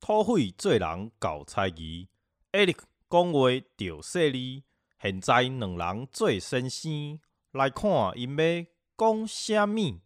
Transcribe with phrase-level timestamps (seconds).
[0.00, 2.08] 土匪做人搞猜疑
[2.52, 2.76] ，Eric
[3.10, 4.64] 讲话着犀利。
[5.00, 7.18] 现在两人做先生，
[7.52, 8.64] 来看因要
[8.96, 10.00] 讲啥物。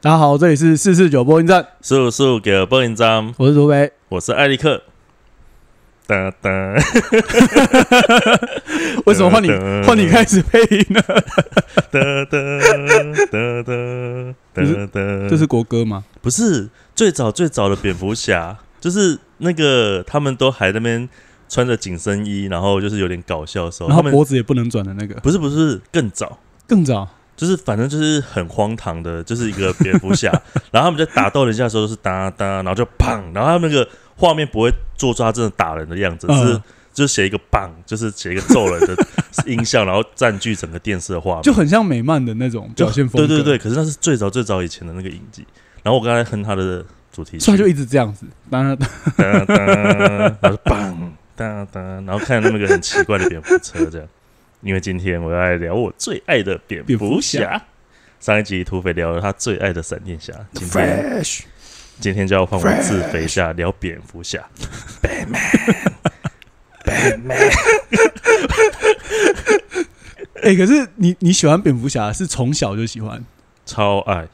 [0.00, 3.92] 大家好，这里是四四九播音站，四四九播音站，我是卢北。
[4.08, 4.82] 我是艾利克。
[6.12, 6.50] 哒哒，
[9.06, 9.48] 为什么换你
[9.86, 11.00] 换你开始配音呢？
[11.90, 12.36] 哒哒
[13.30, 16.04] 哒哒哒哒，这是国歌吗？
[16.20, 21.08] 不是，最早最早的蝙蝠侠，就是那个他们都还在那边
[21.48, 27.08] 穿着紧身衣，然后就是有点搞笑的时候，然后脖子也不能转的那个，不是不是更早，更早。
[27.34, 30.30] 就是反正就是很荒唐的，就是一个蝙蝠侠，
[30.70, 33.88] 然后他们在打斗人家的时候都是哒哒，然后就砰，然后他们那个
[34.22, 36.62] 画面不会做出他真的打人的样子，嗯是
[36.94, 38.96] 就是写一个棒，就是写一个揍人的
[39.46, 43.26] 音效，然后占据整个电视的画面，就很像美漫的那种表现风格。
[43.26, 45.44] 对对对，可是那是最早最早以前的那个影集。
[45.82, 48.76] 然后我刚才哼他的主题曲，所以他就一直这样子，当然
[51.34, 54.06] 哒哒，然后看那个很奇怪的蝙蝠车这样。
[54.60, 57.62] 因为今天我要来聊我最爱的蝙蝙蝠蝠侠侠。
[58.20, 61.40] 上一集土匪聊了他最爱的闪电侠，今天 fresh。
[62.02, 64.44] 今天就要换我自肥下聊蝙蝠侠。
[65.00, 67.52] Batman，Batman，
[70.42, 73.24] 哎，可是你你喜欢蝙蝠侠是从小就喜欢，
[73.64, 74.26] 超爱。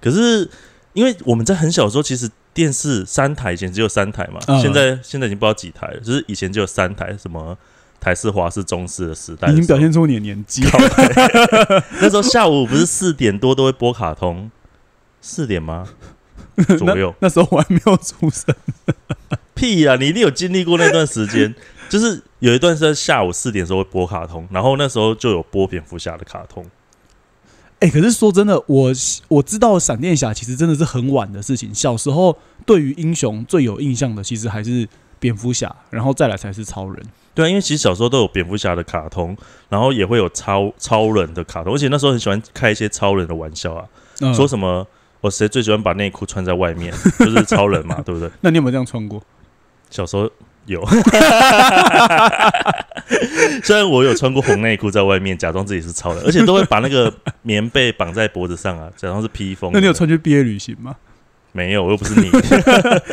[0.00, 0.48] 可是
[0.92, 5.98] 因为我们在很小的时候，其实电视三台以前只有三台嘛，嗯现在现在已经不知道几台了。
[5.98, 7.58] 就是以前只有三台，什么
[7.98, 10.62] 台式、华视、中视的时代已经表现出你的年纪。
[12.00, 14.48] 那时候下午不是四点多都会播卡通，
[15.20, 15.88] 四点吗？
[16.78, 18.54] 左右那时候我还没有出生。
[19.54, 21.54] 屁呀、你一定有经历过那段时间，
[21.88, 26.64] 就是有一段是在下午四点的时候会播卡通，然后那时候就有播蝙蝠侠的卡通。
[27.78, 28.92] 哎、可是说真的，我
[29.28, 31.74] 我知道闪电侠其实真的是很晚的事情。
[31.74, 37.02] 小时候对于英雄最有印象的，其实还是蝙蝠侠，然后再来才是超人。
[37.34, 39.36] 对啊，因为其实小时候都有蝙蝠侠的卡通，
[39.68, 43.84] 然后也会有超超人的卡通，而且那时候很喜欢开一些超人的玩笑啊，
[44.20, 44.86] 嗯说什么
[45.20, 48.30] 我谁最喜欢把内裤穿在外面， 就是超人嘛， 对不对？
[48.40, 49.22] 那你有没有这样穿过？
[49.90, 50.28] 小时候
[50.66, 50.84] 有，
[53.62, 57.12] 虽然我有穿过红内裤在外面，假装自己是超人，而且都会把那个
[57.42, 59.70] 棉被绑在脖子上啊，假装是披风。
[59.72, 59.92] 那你有？
[59.92, 60.96] 穿去毕业旅行吗？
[61.52, 62.28] 没有，我又不是你。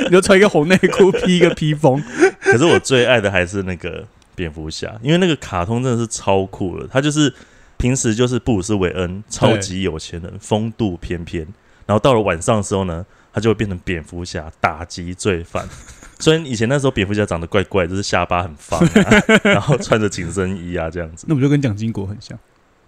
[0.05, 2.01] 你就穿一个红内裤，披一个披风。
[2.41, 4.03] 可是我最爱的还是那个
[4.35, 6.85] 蝙蝠侠，因为那个卡通真的是超酷了。
[6.91, 7.33] 他就是
[7.77, 11.47] 平时就是布鲁斯韦恩，超级有钱人，风度翩翩，
[11.85, 15.67] 然后到了晚上的时候呢，他就会变成蝙蝠侠打击罪犯。
[16.19, 22.37] 虽然以前那时候蝙蝠侠长得怪怪，就是下巴很方、啊， 然后穿着紧身衣啊这样子，那不就跟蒋经国很像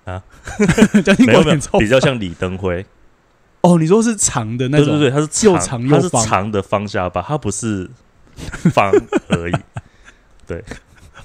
[0.06, 0.24] 啊？
[1.04, 2.86] 蒋经没有没有国很臭，比较像李登辉。
[3.62, 3.78] 哦。
[3.78, 7.90] 你说是长的那种，对对对，他是又长他是长又方长的方下巴，他不是
[8.72, 8.90] 方
[9.30, 9.56] 而已。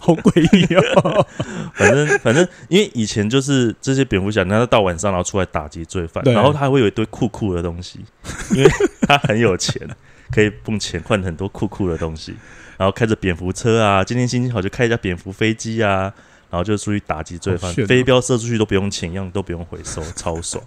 [0.00, 1.27] 好诡异哦。
[1.75, 8.00] 反正反正，因为以前就是这些蝙蝠侠，他到晚上然后出来打击罪犯，然后他还会有一堆酷酷的东西，
[8.56, 8.71] 因为
[9.03, 9.89] 他很有钱，
[10.33, 12.34] 可以用钱换很多酷酷的东西，
[12.77, 16.12] 然后开着蝙蝠车啊，今天心情好就开一架蝙蝠飞机啊，
[16.50, 20.62] 然后就出去打击罪犯飞镖射出去都不用钱，一样都不用回收，超爽。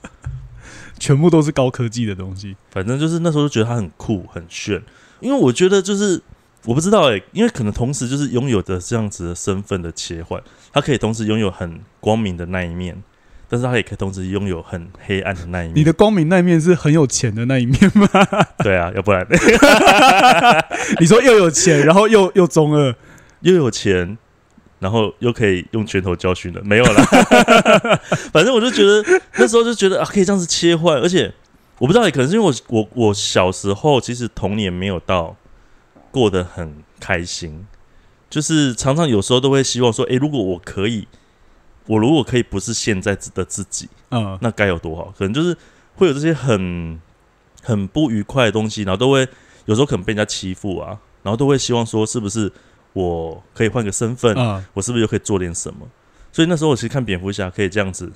[1.00, 2.56] 全部都是高科技的东西。
[2.72, 4.82] 反正就是那时候就觉得他很酷很炫，
[5.20, 6.22] 因为我觉得就是
[6.66, 10.42] 我不知道哎、因为可能同时就是拥有的这样子的身份的切换，
[10.72, 13.04] 他可以同时拥有很光明的那一面，
[13.50, 15.74] 但是他也可以同时拥有很黑暗的那一面。
[15.76, 18.08] 你的光明那一面是很有钱的那一面吗？
[18.64, 19.28] 对啊，要不然
[21.00, 22.96] 你说又有钱，然后又又中二，
[23.42, 24.18] 又有钱，
[24.80, 27.04] 然后又可以用拳头教训人，没有啦。
[28.32, 29.04] 反正我就觉得
[29.36, 31.34] 那时候就觉得啊，可以这样子切换，而且
[31.80, 35.36] 我不知道，可能是因为我我我小时候其实童年没有到
[36.14, 37.66] 过得很开心，
[38.30, 41.08] 就是常常有时候都会希望说，诶，如果我可以，
[41.88, 45.12] 我如果可以不是现在的自己，嗯，那该有多好？
[45.18, 45.58] 可能就是
[45.96, 47.02] 会有这些很
[47.64, 49.28] 很不愉快的东西，然后都会
[49.66, 52.52] 有时候可能被人家欺负啊，然后都会希望说，是不是
[52.94, 55.88] 我可以换个身份，啊，我是不是又可以做点什么？
[56.32, 58.12] 所以那时候我其实看蝙蝠侠可以这样子，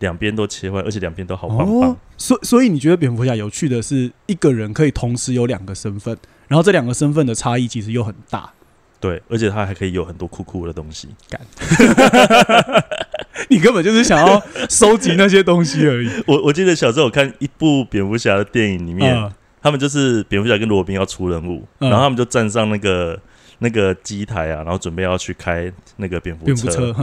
[0.00, 1.90] 两边都切换，而且两边都好棒棒。
[1.90, 6.14] 哦，所所以你觉得蝙蝠侠有趣的是，一个人可以同时有两个身份，
[6.48, 8.52] 然后这两个身份的差异其实又很大。
[8.98, 11.08] 对，而且他还可以有很多酷酷的东西。
[13.48, 16.10] 你根本就是想要收集那些东西而已。
[16.26, 19.32] 我我记得小时候我看一部蝙蝠侠的电影里面，嗯
[19.62, 23.18] 他们就是蝙蝠侠跟罗宾要出任务，嗯然后他们就站上那个
[23.58, 26.94] 那个机台啊，然后准备要去开那个蝙蝠蝙蝠车，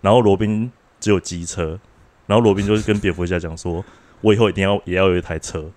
[0.00, 1.78] 然后罗宾只有机车，
[2.32, 3.84] 然然后罗宾就是跟蝙蝠侠讲说，
[4.22, 5.70] 我以后一定要也要有一台车。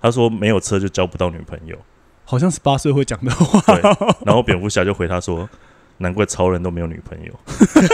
[0.00, 1.76] 他说没有车就交不到女朋友。
[2.24, 3.60] 好像十八岁会讲的话。
[3.74, 3.82] 对，
[4.24, 5.50] 然后蝙蝠侠就回他说，
[5.96, 7.34] 难怪超人都没有女朋友，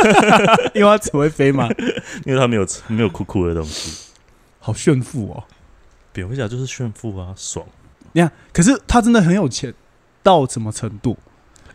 [0.76, 1.66] 因为他只会飞嘛，
[2.26, 4.12] 因为他没有没有酷酷的东西。
[4.58, 5.42] 好炫富哦。
[6.12, 7.64] 蝙蝠侠就是炫富啊，爽。
[8.12, 9.72] 你看，可是他真的很有钱
[10.22, 11.16] 到什么程度？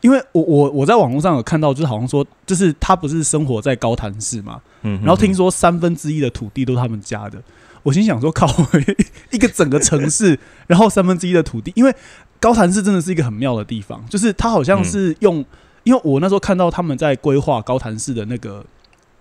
[0.01, 7.41] 因为我我我在网络上有看到，就是好像说，就是他不是生活在高谭市嘛，嗯，然后听说三分之一的土地都是他们家的。
[7.83, 8.47] 我心想说，靠，
[9.31, 10.37] 一个整个城市，
[10.67, 11.95] 然后三分之一的土地，因为
[12.39, 15.43] 高谭市真的是一个很妙的地方，就是它好像是用，
[15.83, 18.65] 因为我那时候看到他们在规划高谭市的那个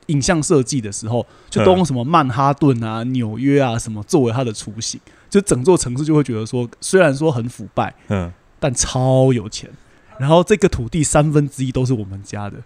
[0.06, 9.70] 影像设计的时候，就都用什么曼哈顿啊、纽约啊什么作为它的雏形，就整座城市就会觉得说，虽然说很腐败，嗯，但超有钱。
[10.18, 12.56] 然后这个土地三分之一都是我们家的，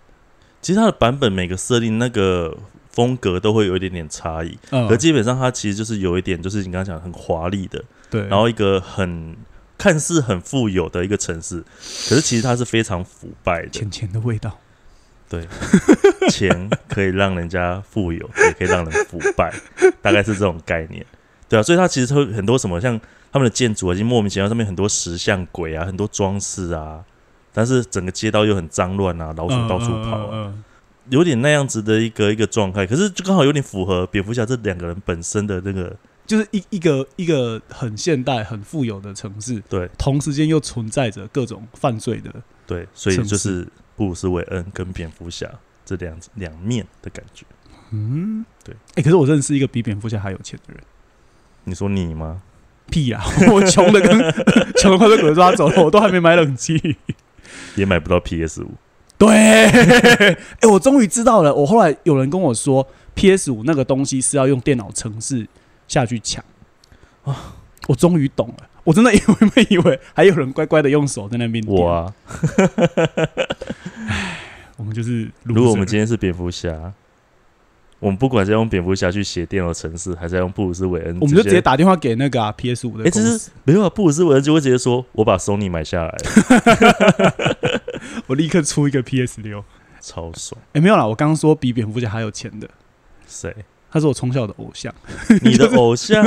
[0.60, 2.56] 其实它的版本每个设定那个
[2.90, 4.88] 风格都会有一点点差异，嗯。
[4.88, 9.37] 可基本上它其实就是有一点，就是你刚刚讲很华丽的，对，然后一个很
[9.78, 11.60] 看似很富有的一个城市，
[12.08, 13.70] 可是其实它是非常腐败的。
[13.70, 14.58] 钱钱的味道，
[15.28, 15.46] 对，
[16.31, 19.52] 钱可以让人家富有，也可以让人腐败，
[20.00, 21.04] 大概是这种概念。
[21.49, 22.99] 对啊，所以它其实会很多什么，像
[23.32, 27.04] 他们的建筑啊已经莫名其妙，上面很多石像鬼啊，很多装饰啊，
[27.52, 30.64] 但是整个街道又很脏乱啊，老鼠到处跑啊，嗯嗯嗯
[31.10, 32.87] 有点那样子的一个一个状态。
[32.87, 35.94] 可是就刚好有点符合蝙蝠侠这两个人本身的那个
[36.25, 42.32] 就是一一个一个很现代、很富有的城市，对同时间又存在着各种犯罪的。
[42.66, 43.66] 对，所以就是
[43.96, 45.46] 布鲁斯韦恩跟蝙蝠侠
[45.84, 47.44] 这两两面的感觉。
[47.90, 48.75] 嗯，对。
[48.94, 50.82] 哎、可是我认识一个比蝙蝠侠还有钱的人，
[51.64, 52.40] 你说你吗？
[52.88, 54.10] 屁呀、 我穷的跟
[54.76, 56.96] 穷的快被鬼抓走了，我都还没买冷气。
[57.77, 58.71] 也买不到 PS 五。
[59.19, 61.55] 对，哎、我终于知道了。
[61.55, 65.47] 我后来有人跟我说，PS 五那个东西是要用电脑程式
[65.87, 66.44] 下去抢
[67.25, 67.55] 啊，
[67.87, 68.69] 我终于懂了。
[68.85, 72.12] 我真的以为 没以为还有人乖乖的用手在那边点我，啊，
[74.77, 76.93] 我们就是如果我们今天是蝙蝠侠，
[78.02, 87.81] 我们不管是用蝙蝠侠去写电脑程式，还是要用布鲁斯韦恩，我们就直接打电话给那个啊 PS 五的哎这是公司，没有啊，布鲁斯韦恩就会直接说：“我把 Sony 买下来了，
[88.26, 89.64] 我立刻出一个 PS 六。
[90.00, 90.60] 超爽。
[90.72, 92.69] 哎，没有啦，我刚刚说比蝙蝠侠还有钱的，”
[93.28, 93.54] 谁？
[93.88, 94.93] 他是我从小的偶像。
[95.43, 96.26] 你的 偶像？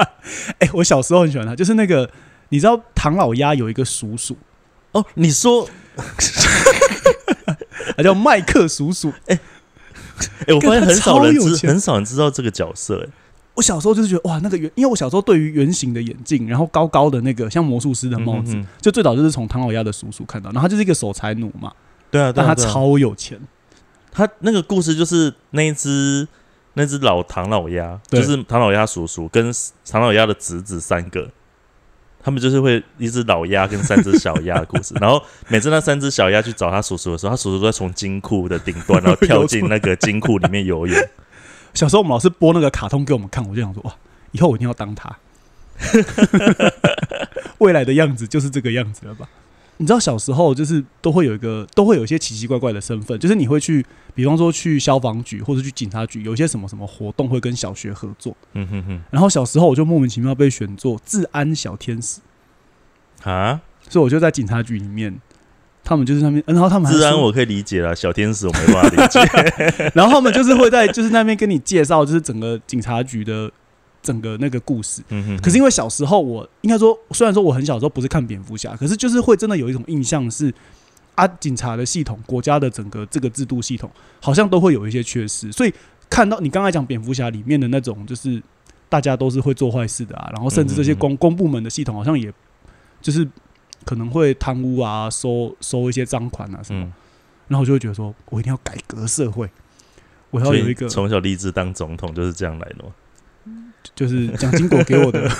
[0.58, 2.10] 哎，我小时候很喜欢他，就是那个
[2.48, 4.38] 你知道唐老鸭有一个叔叔，
[4.92, 5.68] 哦，你说，
[7.94, 9.12] 他叫麦克叔叔。
[9.26, 9.38] 哎、
[10.54, 13.08] 我发现很少人知，很少人知道这个角色、哎，
[13.54, 21.72] 我小时候就是觉得哇，那个圆，因为我小时候对于圆形的眼镜，然后高高的那个像魔术师的帽子，就最早就是从唐老鸭的叔叔看到，然后他就是一个守财奴嘛，
[22.10, 23.38] 对啊，对但他超有钱，
[24.10, 26.26] 他那个故事就是那一只
[26.74, 29.52] 那只老唐老鸭，就是唐老鸭叔叔跟
[29.88, 31.28] 唐老鸭的侄子三个，
[32.22, 34.94] 他们就是会一只老鸭跟三只小鸭的故事。
[35.00, 41.08] 然后每次那三只小鸭去找他叔叔的时候，他叔叔都在从金库的顶端，然后跳进那个金库里面游泳。
[41.72, 43.94] 小时候我们老师播那个卡通给我们看，我就想说哇，
[44.32, 45.16] 以后我一定要当他，
[47.58, 49.28] 未来的样子就是这个样子了吧？
[49.80, 53.82] 你知道小时候就是都会有一个都会有一些奇奇怪怪的身份，就是你会去，
[54.14, 62.20] 比方说去消防局或者去警察局，有一些什么什么活动会跟小学合作，嗯哼哼，然后小时候我就莫名其妙被选做治安小天使，
[63.22, 63.58] 啊，
[63.88, 65.18] 所以我就在警察局里面，
[65.82, 69.20] 他们就是那边，然后他们治安我可以理解了，小天使我没办法理解。
[69.96, 73.50] 然后他们就是会在就是那边跟你介绍，就是整个警察局的
[74.02, 75.02] 整个那个故事。
[75.08, 80.52] 嗯哼哼，可是因为小时候我应该说，虽然说我很小时候不是看蝙蝠侠，可是就是会真的有一种印象是
[81.14, 83.90] 啊，警察的系统、国家的整个这个制度系统，
[84.20, 85.52] 好像都会有一些缺失。
[85.52, 85.72] 所以
[86.08, 88.42] 看到你刚才讲蝙蝠侠里面的那种，就是
[88.88, 92.32] 大家都是会做坏事的啊，然后甚至这些公公部门的系统，好像也
[93.02, 93.28] 就是
[93.84, 96.82] 可能会贪污啊，收收一些赃款啊什么。
[96.84, 96.92] 嗯，
[97.48, 99.48] 然后我就会觉得说，我一定要改革社会，
[100.30, 102.90] 我要有一个从小立志当总统就是这样来的嘛。
[103.94, 105.28] 就是蒋经国给我的。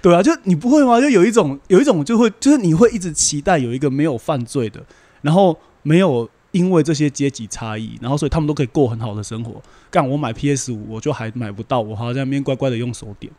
[0.00, 1.00] 对啊，就你不会吗？
[1.00, 4.84] 就有一种有一种就会就是你会一直期待有一个没有犯罪的，
[5.20, 9.62] 然后没有因为这些阶级差异，然后所以他们都可以过很好的生活。
[9.90, 13.32] 干我买 PS 五，我就还买不到，我还要在那边乖乖的用手点。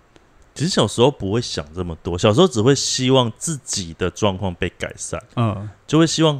[0.56, 5.22] 其实小时候不会想这么多，小时候只会希望自己的状况被改善。
[5.36, 6.40] 嗯，就会希望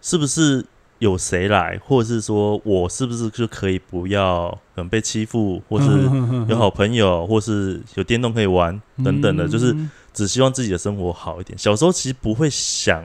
[0.00, 0.66] 是不是
[0.98, 11.56] 有谁来，或者是说我是不是就可以不要可能被欺负，或是嗯有好朋友，或是有电动可以玩等等的，就是嗯只希望自己的生活好一点。
[11.58, 13.04] 小时候其实不会想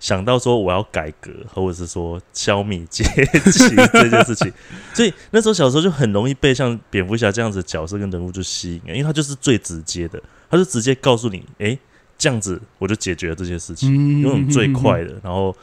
[0.00, 4.50] 想到说我要改革，或者是说消弭阶级这件事情，
[4.94, 11.78] 所以那时候小时候就很容易被像蝙蝠侠这样子的角色跟人物就吸引，因为他就是最直接的，他就直接告诉你，诶，
[12.16, 15.54] 这样子我就解决了这些事情，嗯用最快的，然后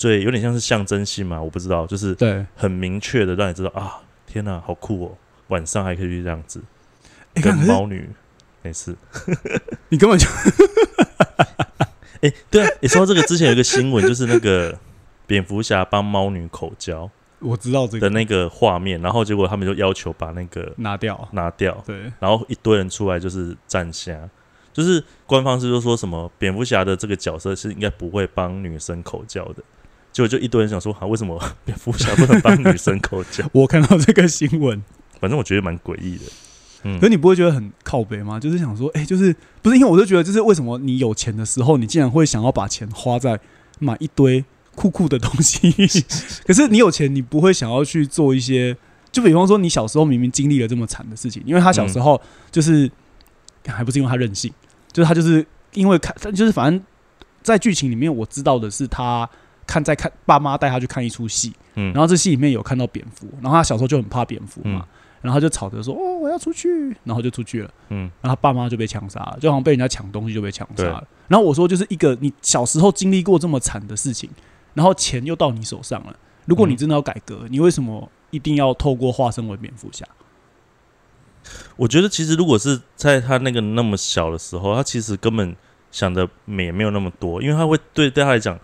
[0.00, 5.12] 最有点像是象征性嘛，我不知道，就是对，很明确的让你知道啊，天哪，好酷哦，
[5.48, 6.62] 晚上还可以去这样子
[7.34, 8.08] 哎，跟猫女
[8.62, 8.96] 没事。
[9.90, 10.26] 你根本就
[12.22, 14.78] 哎、对啊，你说到这个，之前有一个新闻，就是那个
[15.26, 24.18] 蝙蝠侠帮猫女口交 我知道这个的那个画面，然后结果他们就要求把那个拿掉，拿掉，对，然后一堆人出来就是站下，
[24.72, 29.62] 就是官方是就说什么蝙蝠侠的这个角色是应该不会帮女生口交的，
[30.12, 33.48] 结果就一堆人想说，啊，为什么 蝙蝠侠不能帮女生口交？
[33.52, 34.82] 我看到这个新闻，
[35.20, 36.24] 反正我觉得蛮诡异的。
[36.82, 38.40] 嗯可是你不会觉得很靠北吗？
[38.40, 43.38] 就是想说，哎、就是不是因为我就觉得，就是为什么你有钱的时候，你竟然会想要把钱花在
[43.78, 44.42] 买一堆
[44.74, 45.70] 酷酷的东西，
[46.46, 48.74] 可是你有钱，你不会想要去做一些，
[49.12, 52.18] 就比方说你小时候明明经历了这么惨的事情，因为他小时候
[52.50, 52.90] 就是、
[53.66, 54.50] 还不是因为他任性，
[54.90, 56.82] 就是他就是因为看，就是反正
[57.42, 59.28] 在剧情里面我知道的是他。
[59.66, 67.70] 看在看爸妈带他去看一出戏，嗯然后这戏里面有看到蝙蝠，然后他小时候就很怕蝙蝠嘛，嗯然后他就吵着说：“哦，我要出去。”然后就出去了。
[67.90, 71.06] 嗯然后他爸妈就被枪杀了，就好像被人家抢东西就被枪杀了。
[71.28, 74.30] 然后我说，就是一个你小时候经历过这么惨的事情，
[74.72, 76.16] 然后钱又到你手上了。
[76.46, 80.06] 如果你嗯真的要改革，你为什么一定要透过化身为蝙蝠侠？
[81.76, 85.54] 我觉得其实如果是在他那个那么小的时候，他其实根本
[85.90, 88.58] 想的也没有那么多，因为他会对对他来讲，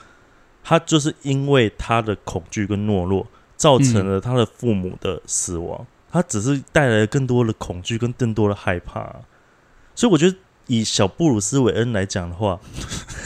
[0.69, 3.25] 他就是因为他的恐惧跟懦弱，
[3.57, 9.15] 造成了他的父母的死亡，他只是带来了更多的恐惧跟更多的害怕。
[9.95, 12.59] 所以我觉得以小布鲁斯韦恩来讲的话，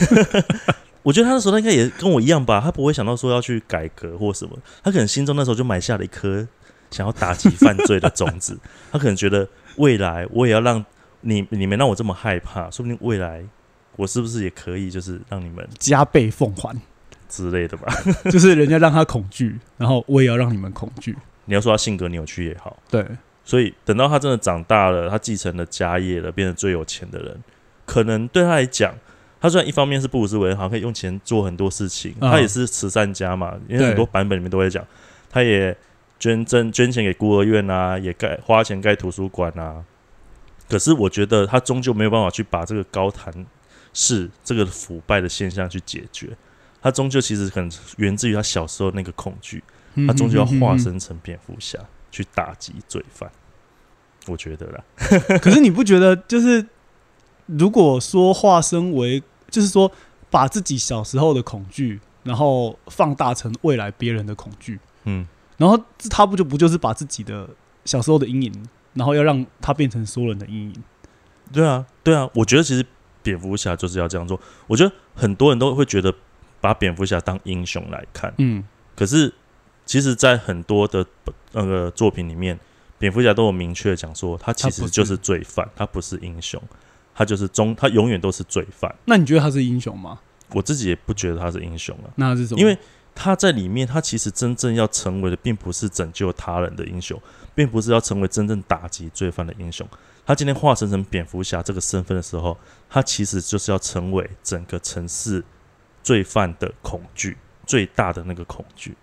[1.02, 6.46] 我觉得他那时候他应该也跟我一样吧，他不会想到说要去改革或什么，他可能心中那时候就埋下了一颗
[6.90, 8.58] 想要打击犯罪的种子。
[8.92, 10.84] 他可能觉得未来我也要让
[11.22, 13.42] 你你们让我这么害怕，说不定未来
[13.96, 16.78] 我是不是也可以就是让你们加倍奉还，
[17.30, 17.86] 之类的吧？
[18.30, 21.16] 就是人家让他恐惧，然后我也要让你们恐惧。
[21.46, 23.06] 你要说他性格扭曲也好，对，
[23.44, 27.36] 所以等到他真的长大了，他继承了家业了，变成最有钱的人，
[27.86, 28.94] 可能对他来讲。
[29.40, 34.86] 他虽然一方面是布鲁斯韦恩，好可以用钱做很多事情，嗯他也是慈善家嘛，因为很多版本里面都会讲，
[35.30, 35.74] 他也
[36.18, 39.82] 捐赠捐钱给孤儿院啊，也盖花钱盖图书馆啊。
[40.68, 43.32] 可是我觉得他终究没有办法去把这个高谈
[43.94, 46.28] 市这个腐败的现象去解决，
[46.82, 49.62] 他终究其实可能源自于他小时候那个恐惧，
[50.06, 51.78] 他终究要化身成蝙蝠侠
[52.10, 53.30] 去打击罪犯。
[54.26, 54.84] 我觉得啦，
[55.40, 56.64] 可是你不觉得，就是
[57.46, 59.90] 如果说化身为，就是说
[60.28, 67.48] 把自己小时候的恐惧，然后放大成未来别人的恐惧，嗯，然后这他不就不就是把自己的
[67.86, 70.84] 小时候的阴影，然后要让他变成所有人的阴影？
[71.50, 72.84] 对啊，对啊，我觉得其实
[73.22, 74.38] 蝙蝠侠就是要这样做。
[74.66, 76.14] 我觉得很多人都会觉得
[76.60, 78.62] 把蝙蝠侠当英雄来看，嗯，
[78.94, 79.32] 可是
[79.86, 81.04] 其实，在很多的
[81.52, 82.58] 那个作品里面，
[82.98, 86.62] 蝙蝠侠都有明确地讲说，他其实就是罪犯，他不是英雄，
[87.14, 88.94] 他就是中，他永远都是罪犯。
[89.06, 90.20] 那你觉得他是英雄吗？
[90.50, 92.60] 我自己也不觉得他是英雄啊，那他是什么？
[92.60, 92.76] 因为
[93.14, 97.20] 他在里面，他其实真正要成为的，并不是拯救他人的英雄，
[97.54, 99.86] 并不是要成为真正打击罪犯的英雄。
[100.24, 102.56] 他今天化身成蝙蝠侠这个身份的时候，
[102.88, 105.42] 他其实就是要成为整个城市
[106.02, 108.94] 罪犯的恐惧，最大的那个恐惧。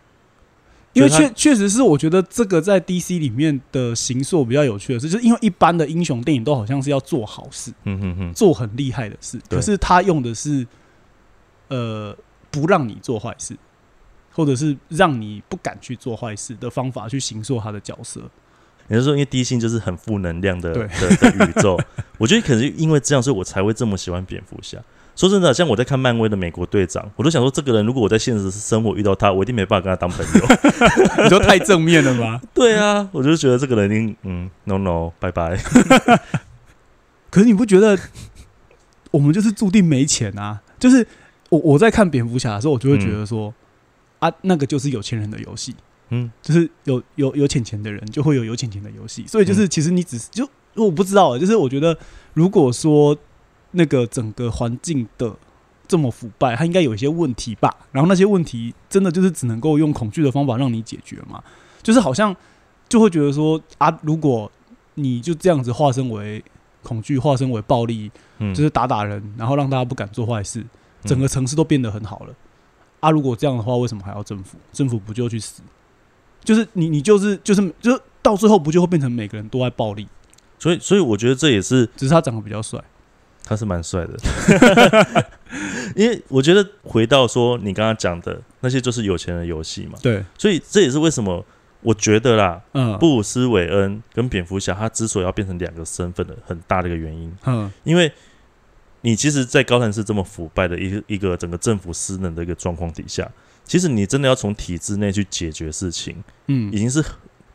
[0.93, 10.65] 因为确确实是，我觉得这个在 DC 里面的形塑比较有趣的是，就是因为一般的英雄电影都好像是要做好事，嗯哼哼，做很厉害的事，可是他用的是
[11.67, 12.17] 呃
[12.49, 13.55] 不让你做坏事，
[14.31, 18.21] 或者是让你不敢去做坏事的方法去形塑他的角色。
[18.87, 21.77] 也就是说，因为低星就是很负能量的对的的宇宙，
[22.17, 24.79] 我觉得可能是因为这样，所以我才会这么喜欢蝙蝠侠。
[25.17, 30.47] 说真的，像我在看漫威的美国队长，我都想说，这个人如果我在现实生活遇到他，我一定没办法跟他当朋友。
[31.23, 32.39] 你说太正面了吗？
[32.53, 35.57] 对啊，我就觉得这个人一定，嗯，no no，拜拜。
[37.31, 37.97] 可是你不觉得
[39.11, 40.61] 我们就是注定没钱啊？
[40.79, 41.05] 就是
[41.49, 43.51] 我我在看蝙蝠侠的时候，我就会觉得说、
[44.19, 45.75] 啊，那个就是有钱人的游戏。
[46.09, 51.97] 嗯，就是有有有钱钱的人就会有有钱钱的游戏，所以就是其实你只是就我不知道啊，就是我觉得
[52.33, 53.17] 如果说
[53.71, 55.35] 那个整个环境的
[55.87, 57.75] 这么腐败，它应该有一些问题吧。
[57.91, 61.43] 然后那些问题真的就是只能够用恐惧的方法让你解决嘛，
[61.81, 62.35] 就是好像
[62.89, 64.51] 就会觉得说啊，如果
[64.95, 66.43] 你就这样子化身为
[66.83, 70.65] 恐惧，化身为暴力，嗯就是打打人，然后让大家不敢做坏事，
[71.03, 72.33] 整个城市都变得很好了。
[72.99, 74.57] 啊，如果这样的话，为什么还要政府？
[74.73, 75.61] 政府不就去死？
[76.43, 80.07] 就是你你就是就是就是到最后不就会变成每个人都爱暴力？
[80.57, 82.83] 所以所以我觉得这也是只是他长得比较帅，
[83.47, 84.17] 他是蛮帅的，
[85.95, 91.45] 因为我觉得回到说你刚刚讲的那些就是有钱人游戏嘛，对，所以这也是为什么
[91.81, 92.97] 我觉得啦，嗯。
[92.99, 97.71] 布鲁斯韦恩跟蝙蝠侠他之所以要变成两个身份的很大的一个原因，嗯。
[97.85, 98.11] 因为
[99.01, 103.31] 你其实，在高谭市这么腐败的一个一个整个政府失能的一个状况底下，
[103.63, 106.69] 其实你真的要从体制内去解决事情，嗯。
[106.73, 107.01] 已经是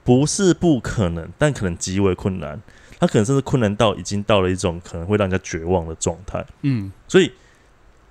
[0.03, 2.59] 不是不可能，但可能极为困难。
[3.03, 6.47] 它可能甚至困难到已经到了一种可能会让人家绝望的状态。
[6.61, 7.33] 嗯所以，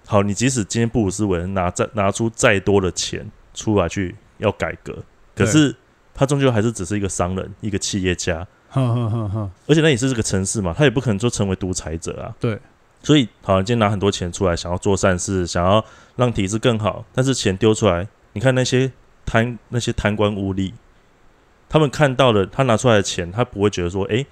[0.06, 5.02] 好，你即使今天布鲁斯韦恩拿再拿出再多的钱出来去要改革，
[5.34, 5.74] 可是
[6.14, 9.30] 他终究还是只是一个商人，一个企业家，哈哈哈！
[9.30, 12.36] 哈，而且那也是这个城市嘛，他也不可能说成为独裁者啊。
[12.38, 12.60] 对，
[13.02, 15.86] 所以好，你今天拿很多钱出来，想要做善事，想要
[16.18, 18.92] 让体制更好，但是钱丢出来，你看那些
[19.26, 20.74] 贪那些贪官污吏，
[21.70, 24.28] 他们看到了他拿出来的钱，他不会觉得说，诶，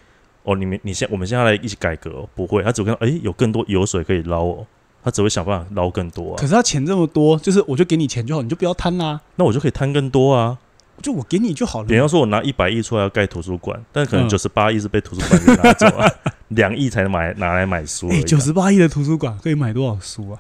[0.49, 4.65] 哦，你们你现我们现在来一起改革、哦，不会，他只会看到，诶，有更多油水可以捞哦，
[5.03, 10.57] 他只会想办法捞更多啊，可是他钱这么多，就是我就给你钱就好，你就不要贪啦，那我就可以贪更多啊。
[11.01, 11.87] 就我给你就好了。
[11.87, 16.05] 比方说，我拿一百亿出来要盖图书馆，但可能嗯九十八亿是被图书馆给拿走啊，
[16.49, 20.39] 两亿才能买拿来买书哎，啊、九十八亿的图书馆可以买多少书啊？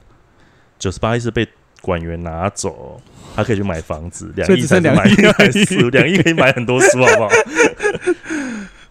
[0.77, 1.47] 九十八亿是被
[1.81, 2.99] 馆员拿走，
[3.37, 7.29] 他可以去买房子，两亿才是买两亿而买书，两亿可以买很多书，好不好？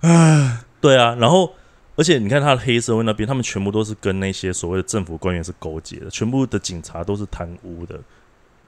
[0.09, 1.53] 啊，对啊，然后
[1.97, 7.99] 而且你看他的黑社会那边，他们全部都是跟那些所谓的政府官员是勾结的，全部的警察都是贪污的。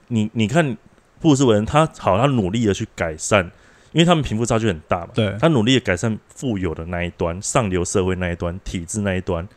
[0.07, 0.77] 你你看
[1.19, 3.45] 布鲁斯韦恩，他好，他努力的去改善，
[3.93, 9.47] 因为他们贫富差距很大嘛，对，他努力的改善富有的那一端、上流社会那一端、体制那一端，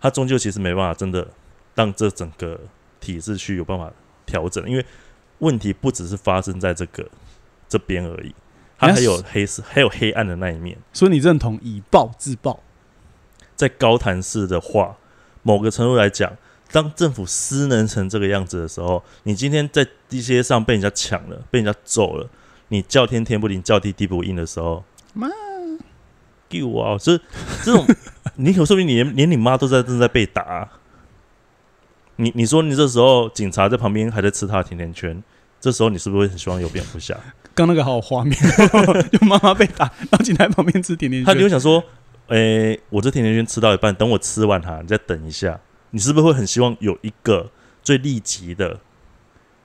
[0.00, 1.26] 他终究其实没办法真的
[1.74, 2.60] 让这整个
[3.00, 3.90] 体制去有办法
[4.26, 4.84] 调整，因为
[5.38, 7.08] 问题不只是发生在这个
[7.68, 8.34] 这边而已，
[8.78, 10.76] 它还有黑色、还有黑暗的那一面。
[10.92, 12.60] 所以你认同以暴制暴？
[13.54, 14.96] 在高谈市的话，
[15.42, 16.36] 某个程度来讲，
[16.70, 22.28] 当政府失能成这个样子的时候，你今天在地街上被人家抢了，被人家揍了，
[22.68, 24.84] 你叫天天不灵，叫地地不应的时候，
[25.14, 25.28] 妈，
[26.50, 26.98] 给我啊！
[26.98, 27.16] 这
[27.64, 27.86] 这种，
[28.36, 30.68] 你可说明你连连你妈都在正在被打啊、
[32.16, 35.22] 你你说你这时候警察在旁边还在吃他的甜甜圈，
[35.58, 37.18] 这时候你是不是会很希望有蝙蝠侠？
[37.56, 38.38] 刚那个好有画面，
[39.10, 41.48] 就妈妈被打，然后警察在旁边吃甜甜圈他就会。
[41.48, 41.82] 想说，
[42.28, 45.58] 诶、我这甜甜圈吃到一半，等我吃完它，你再等一下，
[45.90, 47.50] 你是不是会很希望有一个
[47.82, 48.78] 最立即的、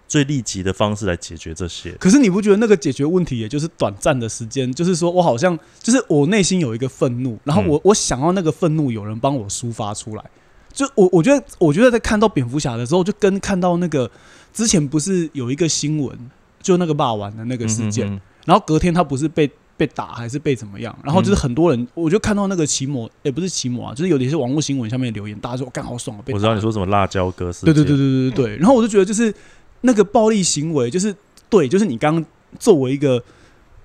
[0.08, 1.92] 最立即的方式来解决这些？
[2.00, 4.72] 可是你不觉得那个解决问题也就是短暂的时间？
[4.72, 10.24] 就是说我好像就是我内心有一个愤怒，然后我、我想要那个愤怒有人帮我抒发出来。
[10.72, 14.10] 就我我觉得我觉得在看到蝙蝠侠的时候，就跟看到那个
[14.54, 16.18] 之前不是有一个新闻，
[16.62, 18.22] 就那个霸王的那个事件，嗯哼。
[18.46, 20.96] 然后隔天他不是被被打还是被怎么样？
[21.04, 28.58] 然后就是很多人，我就看到那个骑摩，也、不是骑摩啊，就是有点是网络新闻下面留言，大家说干好爽啊，被我知道你说什么辣椒哥事件，对对对对对对对。
[28.58, 29.34] 然后我就觉得，就是
[29.82, 31.16] 那个暴力行为，就是
[31.50, 32.26] 对，就是你刚刚
[32.58, 33.24] 作为一个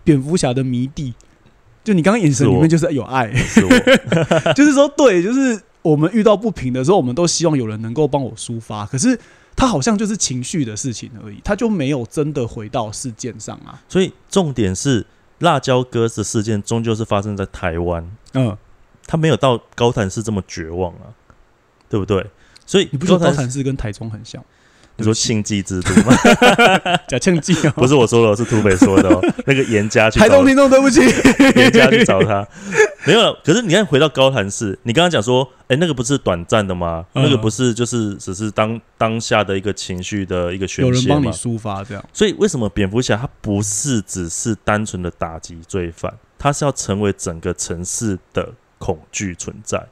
[0.04, 1.12] 蝙蝠侠的迷弟，
[1.84, 3.60] 就你刚刚眼神里面就是有爱，是，
[4.56, 9.18] 就是说对，就是我们遇到不平的时候，我们都希望有人能够帮我抒发，可是。
[9.56, 13.82] 他好像就是情绪的事情而已，他就没有真的回到事件上啊。
[13.88, 15.04] 所以重点是
[15.38, 18.56] 辣椒哥的事件终究是发生在台湾，嗯，
[19.06, 21.08] 他没有到高谭市这么绝望啊，
[21.88, 22.24] 对不对？
[22.66, 24.44] 所以你不觉得高谭谭市跟台中很像？
[24.96, 26.16] 你说庆忌之都吗？
[27.06, 29.20] 假庆记哦，不是我说的，是土匪说的哦。
[29.44, 31.00] 那个严家台东听众，对不起，
[31.54, 32.46] 严家去找他，
[33.04, 33.38] 没有了。
[33.44, 37.04] 可是你看，回到高谭市，你刚刚讲说，哎、那个不是短暂的吗？
[37.14, 41.28] 嗯那个不是就是只是当当下的一个情绪的一个宣泄有人帮你？
[41.30, 42.02] 抒发这样。
[42.12, 49.86] 所以为什么蝙蝠侠他不是只是单纯的打击罪犯，他是要成为整个城市的恐惧存在。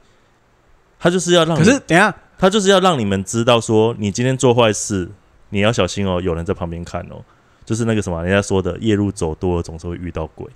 [0.97, 5.09] 他就是要让，可是等一下，他就是要让你们知道说，你今天做坏事，
[5.49, 7.23] 你要小心哦，有人在旁边看哦。
[7.65, 10.47] 就是那个什么，人家说的，夜路走多了，总是会遇到鬼。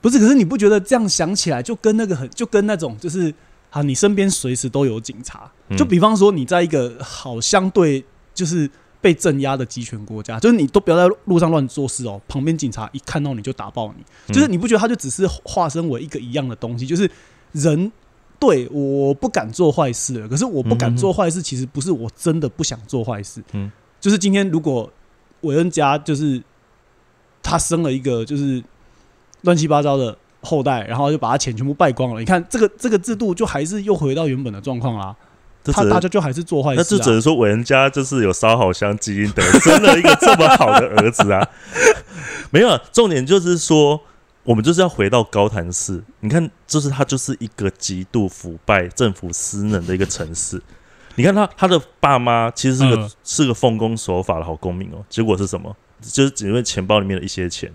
[0.00, 3.34] 不是，可是你不觉得这样想起来就跟那个很，就跟那种就是
[3.70, 5.50] 啊，你身边随时都有警察。
[5.68, 14.04] 嗯就比方说，你在一个好相对就是被镇压的集权国家，就是你都不要在路上乱做事哦，旁边警察一看到你就打爆你。
[14.28, 16.86] 嗯就是你不觉得他就只是化身为一个一样的东西？
[16.86, 17.10] 就是
[17.52, 17.90] 人
[18.42, 23.40] 对我不敢做坏事了，可是我不敢做坏事，其实不是我真的不想做坏事。
[23.52, 24.92] 嗯就是今天如果
[25.42, 26.42] 韦恩家就是
[27.40, 28.60] 他生了一个就是
[29.42, 32.18] 乱七八糟的后代，然后就把他钱全部败光了。
[32.18, 35.14] 你看这个这个制度就还是又回到原本的状况啦。
[35.64, 36.82] 他大家就还是做坏事啊。
[36.82, 41.48] 就只能说伟人家就是有烧好香基因的，生了一个这么好的儿子啊。
[42.50, 44.00] 没有，啊，重点就是说，
[44.44, 46.02] 我们就是要回到高潭市。
[46.20, 50.60] 你看，就是它就是一个极度腐败、政府私能的一个城市。
[51.14, 55.76] 你看他他的爸妈其实是个、嗯是个奉公守法的好公民哦，结果是什么？
[56.00, 57.70] 就是只因为钱包里面的一些钱，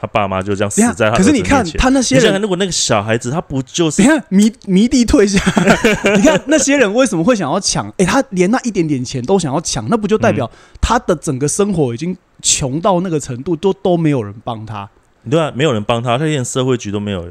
[0.00, 5.40] 他爸妈就这样死在他可是你看他那些人如果那个小孩子他不就是你看迷迷弟退下，
[6.16, 7.92] 你看那些人为什么会想要抢？
[7.96, 10.48] 诶，他连那一点点钱都想要抢，那不就代表
[10.80, 14.88] 他的整个生活已经穷到那个程度，都都没有人帮他？
[15.30, 15.52] 对啊？
[15.54, 17.26] 没有人帮他，他连社会局都没有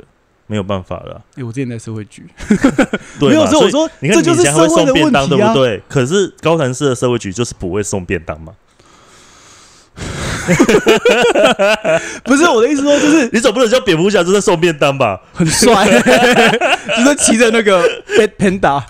[0.48, 2.24] 没有办法了啊、诶，我之前在社会局，
[3.20, 5.54] 对嘛，没有说所以我说你看这就是社会的送便当，问题啊。
[5.54, 5.82] 对不对？
[5.90, 8.54] 可是高潭市的社会局就是不会送便当嘛。
[12.24, 15.20] 不是我的意思说，就是 你总不能叫蝙蝠侠就在送便当吧？
[15.34, 15.86] 很帅，
[16.98, 17.82] 就是骑着那个
[18.18, 18.84] Bad Panda，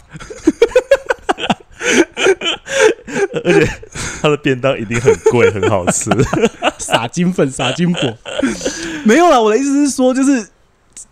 [4.26, 6.10] 他的便当一定很贵，很好吃。
[6.80, 8.18] 撒金粉、撒金箔。
[9.06, 10.48] 没有啦，我的意思是说，就是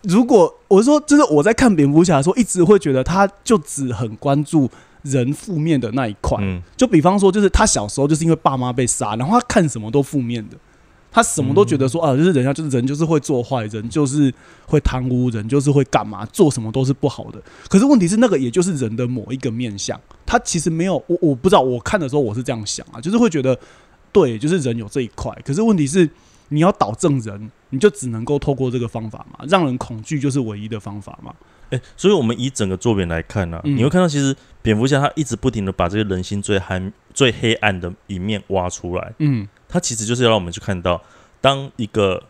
[0.02, 4.67] 如果我是说，就是我在看蝙蝠侠的时候，一直会觉得他就只很关注
[5.04, 6.39] 人负面的那一块。
[6.41, 10.58] 嗯，就比方说，就是他小时候就是因为爸妈被杀，然后他看什么都负面的，
[11.13, 14.34] 他什么都觉得说、啊，就是人家就是人就是会做坏，人就是
[14.65, 17.39] 会贪污，人就是会干嘛，做什么都是不好的。
[17.69, 23.56] 可是问题是，那个也就是人的某一个面相，他其实没有我我不知道，我看的时候我是这样想啊，就是会觉得
[24.12, 25.32] 对，就是人有这一块。
[25.45, 26.10] 可是问题是，
[26.49, 31.32] 你要导正人，你就只能够透过这个方法嘛，让人恐惧就是唯一的方法嘛。
[31.69, 39.13] 哎、所以我们以整个作品来看呢、啊，嗯你会看到其实蝙蝠侠他一直不停的把这个人心最黑、最黑暗的一面挖出来。
[39.19, 41.02] 嗯它其实就是要让我们去看到，
[41.41, 42.21] 当一个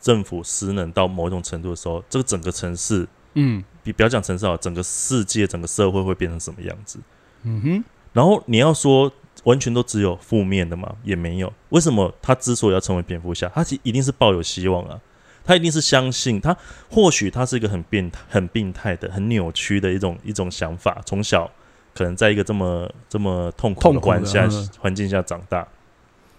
[0.00, 6.98] 政府失能到某一种程度的时候，这个整个城市，嗯比不要讲城市啊，整个世界、整个社会会变成什么样子。
[7.42, 9.12] 嗯哼，然后你要说
[9.44, 10.96] 完全都只有负面的嘛？
[11.04, 11.52] 也没有。
[11.68, 14.98] 为什么他之所以要成为蝙蝠侠，他其一定是抱有希望啊，
[15.44, 16.56] 他一定是相信他，
[16.90, 21.50] 或许他是一个很变态、很病态的、很扭曲的一种一种想法，从小
[21.96, 25.66] 可能在一个这么这么痛苦的的环下嗯环境下长大，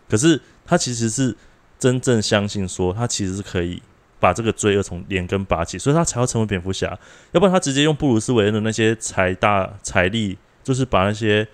[0.08, 1.36] 可是他其实是
[1.80, 3.82] 真正相信说，他其实是可以。
[4.20, 6.88] 把这个罪恶从连根拔起，所以他才要成为蝙蝠侠。
[7.34, 11.48] 要不然他直接用布鲁斯韦恩的那些财大财力，就是把那些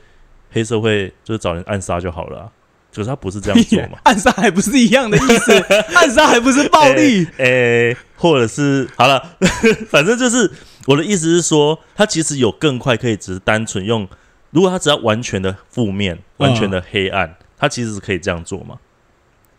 [0.49, 2.51] 黑社会就是找人暗杀就好了啊、
[2.93, 3.97] 可是他不是这样做嘛？
[4.05, 5.51] 暗杀还不是一样的意思，
[5.95, 7.27] 暗杀还不是暴力。
[7.37, 9.35] 诶、或者是好了，
[9.89, 10.49] 反正就是
[10.85, 14.07] 我的意思是说，他其实有更快可以只是单纯用，
[14.51, 18.77] 如果他只要完全的负面、完全的黑暗，他其实是可以这样做嘛？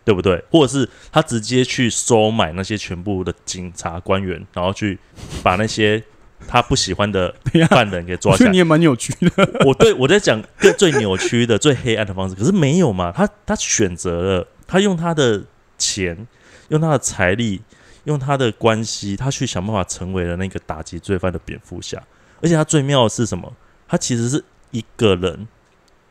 [0.04, 0.44] 对不对？
[0.50, 4.98] 或者是他直接去收买那些全部的警察官员，然后去
[5.42, 6.02] 把那些
[6.46, 7.34] 他不喜欢的
[7.68, 8.58] 犯人给抓起来你。
[8.58, 9.30] 也蛮扭曲的。
[9.66, 13.12] 我对我在讲最最扭曲的、最黑暗的方式，可是没有嘛？
[13.12, 15.44] 他他选择了，他用他的
[15.78, 16.26] 钱，
[16.68, 17.62] 用他的财力，
[18.04, 22.02] 用他的关系，他去想办法成为了那个打击罪犯的蝙蝠侠。
[22.42, 23.52] 而且他最妙的是什么？
[23.86, 25.46] 他其实是一个人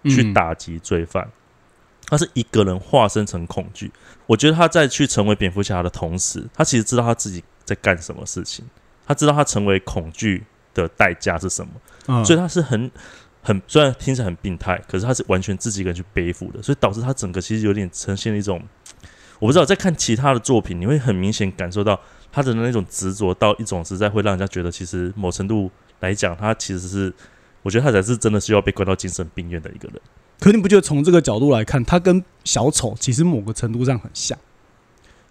[0.06, 1.30] 去嗯打击罪犯，
[2.08, 3.92] 他是一个人化身成恐惧。
[4.26, 8.64] 我觉得他在去成为蝙蝠侠的同时，他其实知道他自己在干什么事情，
[9.06, 11.72] 他知道他成为恐惧的代价是什么。
[12.08, 12.92] 嗯所以他是很
[13.42, 18.62] 很虽然听起来很病态，可是他是完全自己一个人去背负的，所以导致他整个其实有点呈现了一种，
[19.40, 22.00] 我不知道在看其他的作品，你会很明显感受到
[22.32, 27.14] 他的那种执着到一种实在会让人家觉得，其实某程度来讲，他其实是
[27.62, 30.02] 我觉得他才是真的需要被关到精神病院的一个人。
[30.40, 34.38] 可你不觉得从这个角度来看，他跟小丑其实某个程度上很像？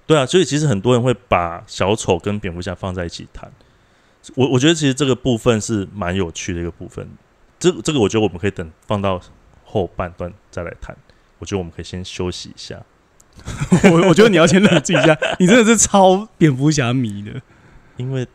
[0.06, 3.52] 对啊，所以其实很多人会把小丑跟蝙蝠侠放在一起谈。
[4.34, 7.08] 我我觉得其实这个部分是蛮有趣的一个部分。
[7.58, 9.20] 这这个我觉得我们可以等放到
[9.64, 10.96] 后半段再来谈。
[11.38, 12.80] 我觉得我们可以先休息一下。
[13.90, 17.40] 我我觉得你要先冷静一下，你真的是超蝙蝠侠迷的。
[17.96, 18.26] 因为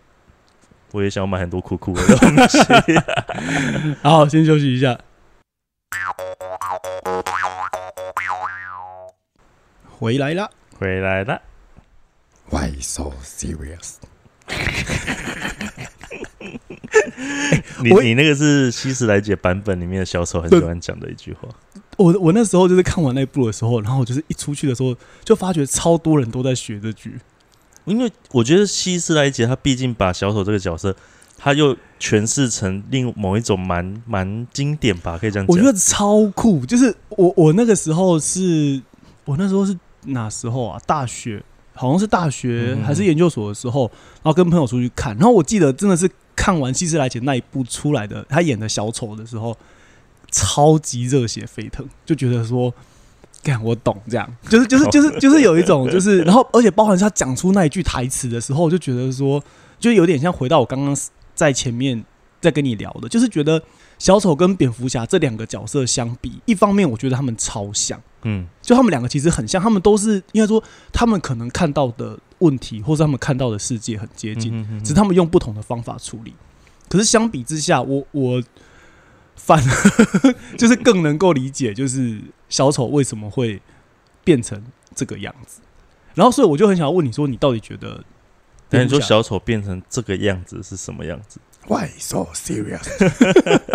[0.91, 2.57] 我也想要买很多酷酷的东西。
[4.03, 4.99] 好，先休息一下。
[9.99, 11.41] 回来啦，回来了
[12.49, 13.95] ，Why so serious？
[17.91, 21.47] 我你你那个是希斯莱杰版本里面的小丑很喜欢讲的一句话。
[21.97, 27.19] 我我那时候就是看完那部的时候，然后我就是一出去的时候，就发觉超多人都在学这句。
[27.85, 30.95] 因为我觉得希斯莱杰他毕竟把小丑这个角色，
[31.37, 35.55] 他又诠释成另某一种蛮蛮经典吧，可以这样讲。
[35.55, 38.81] 我觉得超酷，就是我我那个时候是，
[39.23, 40.79] 我那时候是哪时候啊？
[40.85, 41.41] 大学
[41.73, 46.09] 好像是大学嗯还是研究所的时候，然后跟朋友出去看，然后我记得真的是
[46.47, 49.57] 看看完希斯莱杰那一部出来的他演的小丑的时候，
[50.31, 52.73] 超级热血沸腾，就觉得说。
[53.43, 59.41] 干，我懂，这样 就是就是就是就是有一种就是， 然后而且包含他讲出那一句台词的时候，我就觉得说，
[59.79, 60.97] 就有点像回到我刚刚
[61.33, 62.03] 在前面
[62.41, 63.61] 在跟你聊的，就是觉得
[63.99, 76.33] 小丑跟蝙蝠侠这两个角色相比，一方面我觉得他们超像，嗯就他们两个其实很像，他们都是应该说他们可能看到的问题或是他们看到的世界很接近，嗯哼哼只是他们用不同的方法处理。
[76.89, 78.43] 可是相比之下，我我
[79.35, 82.19] 反而就是更能够理解，就是
[82.49, 83.61] 小丑为什么会
[84.23, 84.63] 变成
[84.95, 85.61] 这个样子。
[86.13, 88.03] 然后，所以我就很想要问你说，你到底觉得
[88.69, 92.87] 但你说小丑变成这个样子是什么样子？Why so serious？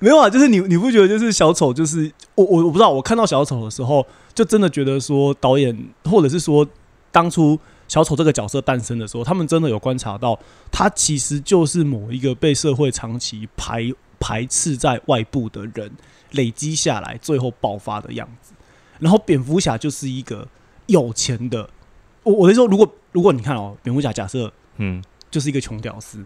[0.00, 0.30] 没有啊？
[0.30, 6.66] 就是你你不觉得就是小丑就是我我我不知道，我看到小丑的时候，就真的觉得说导演或者是说
[7.12, 10.38] 当初小丑这个角色诞生的时候，他们真的有观察到，
[10.70, 15.90] 他其实就是某一个被社会长期排排斥在外部的人
[16.32, 18.52] 累积下来，最后爆发的样子。
[18.98, 20.46] 然后蝙蝠侠就是一个
[20.86, 21.68] 有钱的，
[22.22, 26.24] 我我是说，如果如果你看哦，蝙蝠侠假设嗯，就是一个穷屌丝，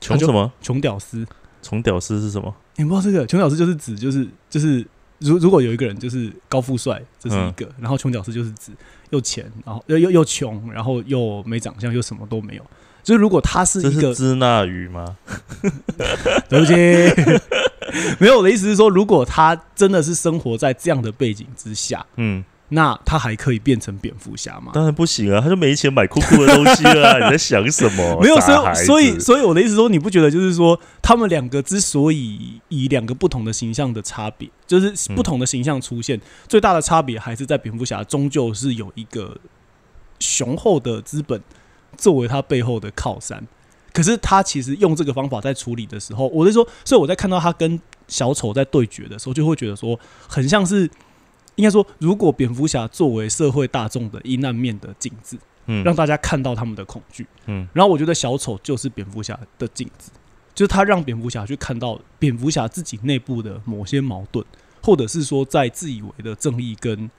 [0.00, 0.52] 穷什么？
[0.60, 1.26] 穷屌丝，
[1.62, 2.54] 穷屌丝是什么？
[2.76, 4.86] 你不知道这个穷屌丝就是指就是就是
[5.20, 8.72] 如如果有一个人就是高富帅，这是一个，然后穷屌丝就是指
[9.10, 12.62] 又钱，然后又又又穷，然后又没长相，又什么都没有。
[13.02, 15.16] 就是如果他是一个那语吗？
[16.50, 16.74] 对不起，
[18.20, 24.72] 没有我的意思是说，如果他真的是生活在这样的背景之下，嗯，那他还可以变成蝙蝠侠吗？
[24.72, 28.18] 当然不行啊，他就没钱买酷酷的东西了啊、你在想什么？
[28.22, 39.36] 没有，所以所以所以我的意思说，你不觉得就是说，他们两个之所以以两个不同的形象的差别，就是嗯不同的形象出现，最大的差别还是在蝙蝠侠终究是有一个
[40.18, 41.40] 雄厚的资本
[41.96, 43.46] 作为他背后的靠山。
[43.92, 50.88] 可是他其实用这个方法在处理的时候，我是说，所以我在看到他跟小丑在对决的时候，就会觉得说，很像是
[51.56, 57.26] 应该说，如果蝙蝠侠作为社会大众的阴暗面的镜子，嗯让大家看到他们的恐惧。
[57.46, 60.10] 嗯然后我觉得小丑就是蝙蝠侠的镜子，
[60.54, 64.44] 就是他让蝙蝠侠去看到蝙蝠侠自己内部的某些矛盾，
[64.82, 67.10] 或者是说在自以为的正义跟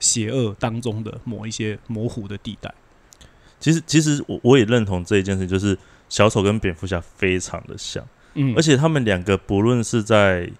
[0.00, 2.72] 邪恶当中的某一些模糊的地带。
[3.60, 10.50] 其实其实我我也认同这一件事，就是小丑跟蝙蝠侠非常的像，嗯，而且他们两个不论是在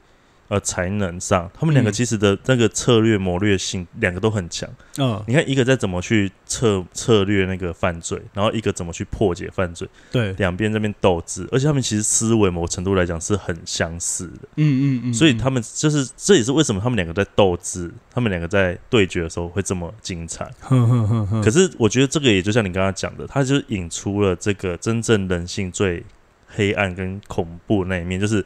[0.52, 4.68] 呃才能上，他们两个嗯其实的那个策略谋略性，两个都很强。
[4.98, 14.48] 嗯，你看一个在怎么去策策略那个犯罪，然后一个怎么去破解犯罪，对，两边这边斗智，而且他们其实思维某程度来讲是很相似的。
[14.56, 20.44] 嗯嗯嗯，所以他们就是这也是为什么他们两个在斗智，他们两个在对决的时候会这么精彩。
[20.60, 26.04] 哼哼哼哼，可是我觉得这个也就像你刚刚讲的，他就是引出了这个真正人性最
[26.46, 28.44] 黑暗跟恐怖那一面，就是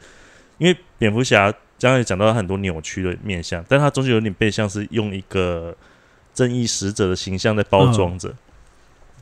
[0.57, 5.75] 因为蝙蝠侠刚刚也讲到他很多扭曲的面相，但他终究有点被像是用一个
[6.33, 8.33] 正义使者的形象在包装着。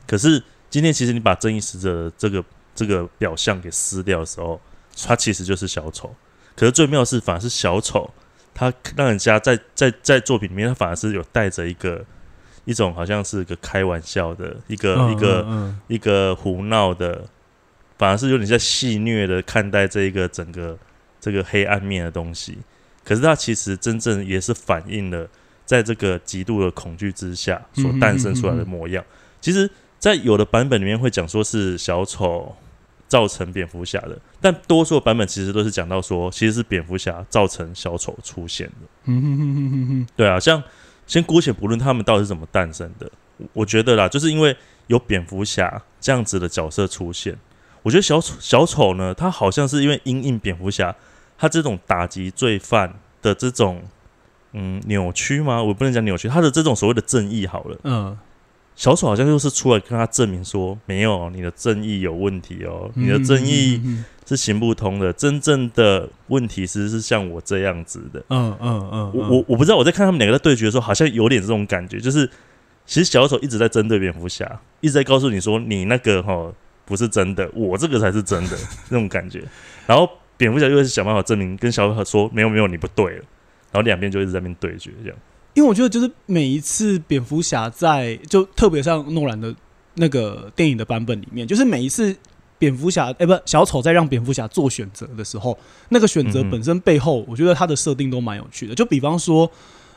[0.06, 4.60] 可是今天其实你把正义使者的这个这个表象给撕掉的时候，
[5.04, 6.14] 他其实就是小丑。
[6.54, 8.10] 可是最妙的是，反而是小丑，
[8.54, 12.02] 他让人家在在在作品里面，他反而是有带着一个
[12.64, 17.24] 一种好像是个开玩笑的一个、嗯一个、嗯一个胡闹的，
[17.98, 20.78] 反而是有点在戏谑的看待这一个整个
[21.20, 22.58] 这个黑暗面的东西。
[23.04, 25.28] 可是它其实真正也是反映了
[25.64, 29.04] 在这个极度的恐惧之下所诞生出来的模样。
[29.40, 32.54] 其实，在有的版本里面会讲说是小丑
[33.06, 38.74] 造成蝙蝠侠的，但多数版本其实都是讲到说，其实是蝙蝠侠造成小丑出现的。
[39.04, 40.60] 嗯哼哼哼哼哼，对啊，像
[41.06, 43.08] 先姑且不论他们到底是怎么诞生的，
[43.52, 44.56] 我觉得啦，就是因为
[44.88, 47.38] 有蝙蝠侠这样子的角色出现，
[47.86, 50.92] 我觉得小丑小丑呢，他好像是因为因应蝙蝠侠
[51.38, 53.80] 他这种打击罪犯的这种
[54.54, 55.62] 嗯扭曲吗？
[55.62, 58.18] 我不能讲扭曲，他的这种所谓的正义好了，嗯，
[58.74, 68.20] 小丑好像就是出来跟他证明说，没有你的正义有问题哦，你的正义嗯是行不通的，真正的问题其实是像我这样子的。
[68.30, 72.28] 嗯嗯嗯，我我我不知道，我在看他们两个在对决的时候，好像有点这种感觉，就是
[72.84, 76.52] 其实小丑一直在针对蝙蝠侠，一直在告诉你说你那个哈
[76.86, 78.56] 不是真的，我这个才是真的
[78.88, 79.44] 那种感觉。
[79.86, 83.24] 然后蝙蝠侠又是想办法证明，跟小丑说没有没有你不对了，
[83.72, 85.18] 然后两边就一直在那边对决这样。
[85.54, 89.54] 因为我觉得就是每一次蝙蝠侠在就特别像诺兰的
[89.94, 92.14] 那个电影的版本里面，就是每一次
[92.58, 98.74] 蝙蝠侠哎、不小丑在让蝙蝠侠做选择的时候，那个选择本身背后，我觉得他的设定都蛮有趣的。
[98.74, 99.50] 就比方说，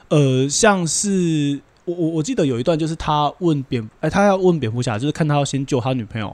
[0.08, 6.34] 呃，像是我我我记得有一段就是他问蝙哎、他要问蝙蝠侠，就是看他要先救他女朋友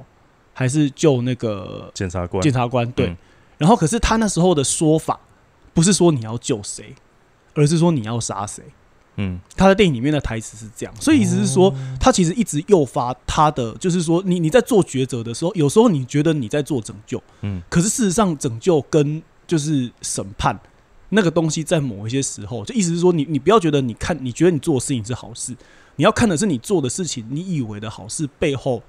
[0.55, 2.91] 还是救那个检察官检察官？
[2.93, 3.09] 对。
[3.09, 3.17] 嗯
[3.57, 5.17] 然后可是他那时候的说法
[5.73, 6.93] 不是说你要救谁，
[7.53, 8.61] 而是说你要杀谁。
[9.15, 20.59] 嗯他在电影里面的台词是这样，所以意思是说，他其实一直诱发他的，就是说，你你在做抉择的时候，有时候你觉得你在做拯救，嗯可是事实上拯救跟就是审判
[21.07, 25.55] 那个东西，在某一些时候，就意思是说你，你不要觉得你看你觉得你做的事情是好事，
[25.95, 28.83] 你要看的是你做的事情，你以为的好事背后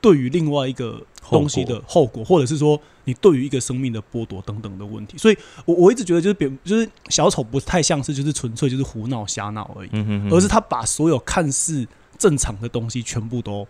[0.00, 5.18] 对于另外一个东西的后果，或者是说你对于一个生命的剥夺等等的问题。
[5.18, 9.90] 所以我我一直觉得就是别就是小丑不太像是就是纯粹就是胡闹瞎闹而已，
[10.30, 13.66] 而是他把所有看似正常的东西全部都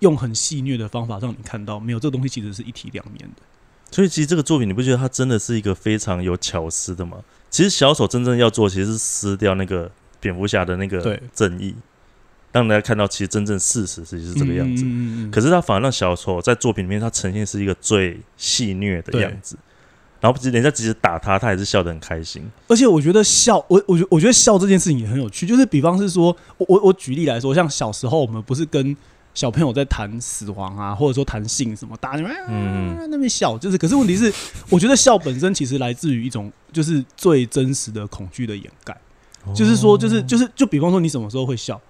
[0.00, 3.42] 用很戏谑的方法让你看到，没有这个东西其实是一体两面的。
[3.90, 7.18] 所以其实这个作品，你不觉得它真的是一个非常有巧思的吗？
[7.50, 9.90] 其实小丑真正要做，其实是撕掉那个
[10.20, 11.74] 蝙蝠侠的那个对正义，
[12.52, 14.84] 让大家看到其实真正事实其实是这个样子。
[15.30, 19.56] 可是他反而让小丑在作品里面，他呈现是一个最戏虐的样子。
[20.20, 22.42] 然后人家即使打他，他还是笑得很开心。
[22.68, 25.46] 而且我觉得笑，我我觉我觉得笑这件事情也很有趣。
[25.46, 28.94] 就是比方是说，我我我举例来说，像小时候我们不是跟
[29.32, 34.30] 小朋友在谈死亡啊，或者说谈性什么，打你们、啊嗯那边笑，就是可是问题是，
[34.68, 38.94] 我觉得笑本身其实来自于一种就是最真实的恐惧的掩盖。
[39.54, 41.80] 就是说，就是就是就比方说，你什么时候会笑？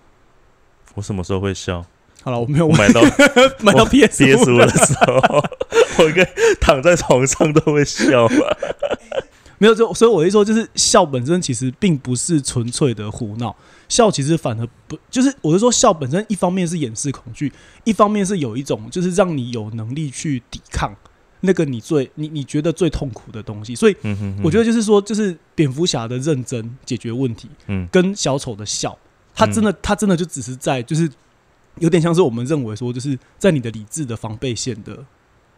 [0.95, 1.85] 我什么时候会笑？
[2.23, 3.01] 好了，我没有我买到
[3.61, 5.43] 买到 PS 五的时候，
[5.99, 6.25] 我应该
[6.61, 8.35] 躺在床上都会笑吧？
[9.57, 13.55] 没有，就所以我一说，就是笑本身其实并不是纯粹的胡闹，
[13.89, 17.53] 笑其实反而不就是我是说笑本身一方面是掩饰恐惧，
[17.85, 20.95] 一方面是有一种就是让你有能力去抵抗
[21.41, 23.75] 那个你最你你觉得最痛苦的东西。
[23.75, 23.97] 所以
[24.43, 28.97] 我觉得就是说，就是蝙蝠侠的认真解决问题，嗯跟小丑的笑，
[29.35, 31.11] 他真的他真的就只是在就是
[31.77, 35.05] 有点像是我们认为说，就是在你的理智的防备线的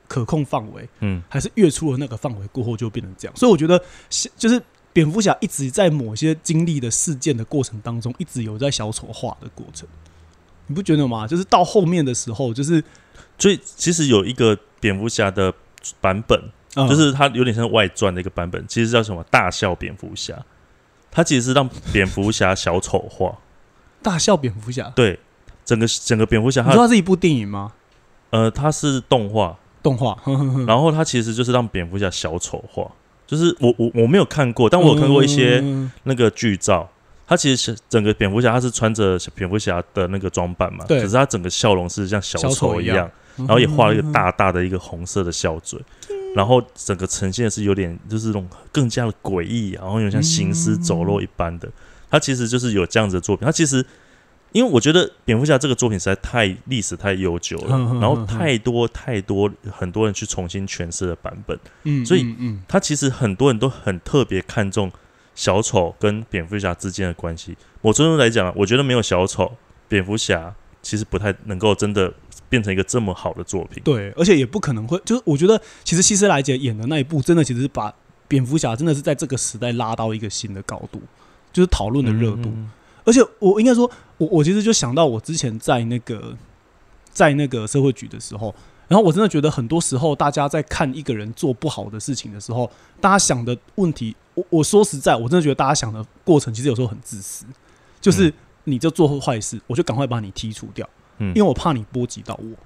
[0.07, 0.89] 可控范围。
[1.01, 3.37] 嗯还是越出了那个范围过后就变成这样。
[3.37, 9.89] 所以我觉得小就是蝙蝠侠一直在某些经历的事件的过程当中，一直有在小丑化的过程。
[10.67, 11.27] 你不觉得吗？
[11.27, 12.83] 就是到后面的时候，就是、
[13.37, 15.53] 所以其实有一个蝙蝠侠的
[16.01, 16.41] 版本，
[16.77, 20.41] 嗯就是它有点像外传的一个版本，其实叫什么“大笑蝙蝠侠”。
[21.11, 23.37] 它其实是让蝙蝠侠小丑化，
[24.03, 24.93] 大笑蝙蝠侠。
[24.97, 25.19] 对
[25.65, 27.73] 整个整个蝙蝠侠它你知道它是一部电影吗？
[28.31, 32.91] 呃它是动画，动画，呵呵呵然后它其实就是让蝙蝠侠小丑化。
[33.27, 36.88] 就是我我我没有看过，但我有看过一些嗯那个剧照。
[37.25, 45.81] 它其实是整个蝙蝠侠，他是穿着蝙蝠侠的那个装扮嘛，对可是他整个笑容是像小小丑一样然后也画了一嗯个大大的一个红色的笑嘴，
[46.35, 51.67] 然后整个呈现是有点就是那种更加的诡异，然后有点像行尸走肉一般的。
[52.12, 53.46] 它其实就是有这样子的作品。
[53.46, 53.85] 他其实
[54.53, 64.92] 因为我觉得蝙蝠侠这个作品实在太历史太悠久了，嗯嗯然后太多太多很多人去重新诠释的版本，嗯所以嗯他其实很多人都很特别看重
[65.35, 67.57] 小丑跟蝙蝠侠之间的关系。
[67.81, 69.51] 我最终来讲，我觉得没有小丑，
[69.88, 72.12] 蝙蝠侠其实不太能够真的
[72.51, 73.83] 变成一个这么好的作品。
[73.83, 77.90] 对，而且也不可能会，就是我觉得其实希斯莱杰演的那一部，真的其实是把
[78.29, 81.01] 蝙蝠侠真的是在这个时代拉到一个新的高度，
[81.53, 82.49] 就是讨论的热度。
[82.49, 82.71] 嗯
[83.05, 86.37] 而且我应该说，我我其实就想到我之前在那个
[87.11, 88.55] 在那个社会局的时候，
[88.87, 97.45] 然后我真的觉得很多时候大家在看一个人做不好的事情的时候，大家想的问题，我我说实在，我真的觉得大家想的过程其实有时候很自私，
[98.01, 98.35] 就是嗯
[98.65, 100.88] 你就做坏事，我就赶快把你剔除掉，
[101.19, 102.57] 嗯因为我怕你波及到我。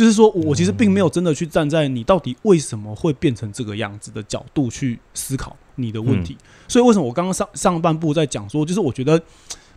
[0.00, 6.34] 就是说我其实并没有真的去站在你到底为什么会变成这个样子的角度去思考你的问题。
[6.66, 9.20] 所以为什么我刚刚上上半部在讲说，就是我觉得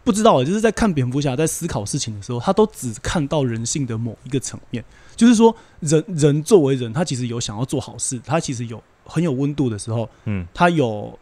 [0.02, 4.82] 不知道欸，就是在看蝙蝠侠在思考事情的时候，他都只看到人性的某一个层面，
[5.14, 10.48] 就是说人人作为人，他其实有想要做好事，他其实有很有温度的时候，嗯。
[10.54, 11.20] 他有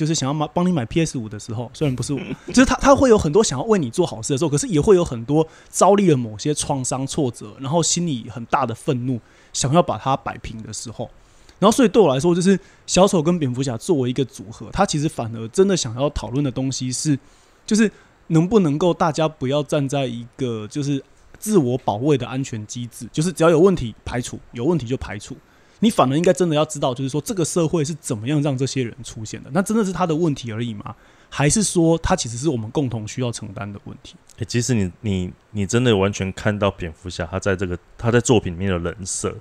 [0.00, 9.20] 就是想要买帮你买 PS 五的时候，虽然不是我，就是他他会有很多想要为你做好事的时候，可是也会有很多遭历了某些创伤挫折，然后心里很大的愤怒，
[9.52, 11.10] 想要把它摆平的时候。
[11.58, 17.18] 然后，所以对我来说，就是小丑跟蝙蝠侠作为一个组合，他其实反而真的想要讨论的东西是，
[17.66, 17.92] 就是
[18.28, 21.04] 能不能够大家不要站在一个就是
[21.38, 25.36] 自我保卫的安全机制，就是只要有问题排除，有问题就排除。
[25.80, 29.50] 你反而应该真的要知道，就是说这个社会是怎么样让这些人出现的？
[29.52, 30.94] 那真的是他的问题而已吗？
[31.28, 34.16] 还是说他其实是我们共同需要承担的问题？
[34.38, 39.34] 欸，即使你你你真的完全看到蝙蝠侠他在这个他在作品里面的人设，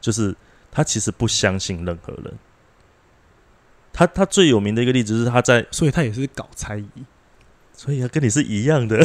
[0.00, 0.34] 就是
[0.70, 2.32] 他其实不相信任何人。
[3.92, 6.88] 他他最有名的一个例子是他在所以他也是搞猜疑。
[7.76, 8.96] 所以啊，跟你是一样的。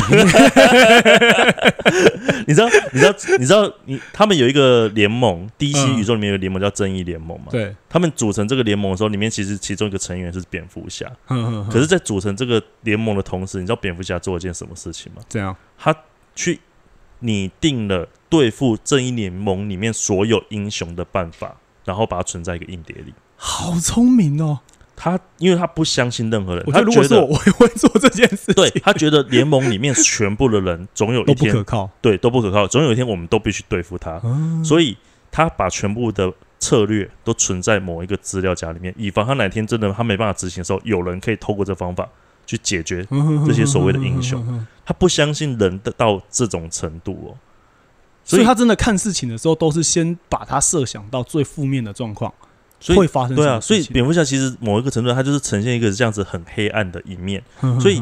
[2.48, 7.48] 你知道，你知道，你知道，你他们有一个联盟，DC 嗯宇宙里面有个联盟叫正义联盟嘛？
[7.52, 11.12] 对，他们组成这个联盟的时候，里面其实其中一个成员是蝙蝠侠。
[11.28, 15.22] 可可是，在组成这个联盟的同时，你知道蝙蝠侠做了件什么事情吗？
[15.28, 15.96] 这样，他
[16.36, 16.60] 去
[17.20, 23.14] 拟定了对付正义联盟里面所有英雄的办法，然后把它存在一个硬碟里。
[23.36, 24.60] 好聪明哦！
[25.02, 31.90] 他因为他不相信任何人，我他觉得觉得如果是我，我也会做这件事情，对他觉得联盟里面全部的人总有一天不可靠。
[32.02, 34.98] 对都不可靠，总有一天我们都必须对付他，嗯所以
[35.32, 36.30] 他把全部的
[36.60, 42.06] 策略都存在某一个资料夹里面，以防他哪天真的他没办法执行的时候，有人可以透过这方法
[42.46, 43.08] 去解决。
[43.48, 44.44] 这些所谓的英雄，
[44.86, 47.38] 他不相信人的到这种程度哦，
[48.26, 52.34] 所以他真的看事情的时候，都是先把他设想到最负面的状况
[52.80, 53.84] 所以会发生对啊，所以。
[53.88, 57.44] 蝙蝠侠其实某一个程度，它就是呈现一个这样子很黑暗的一面。
[57.60, 58.02] 哼所以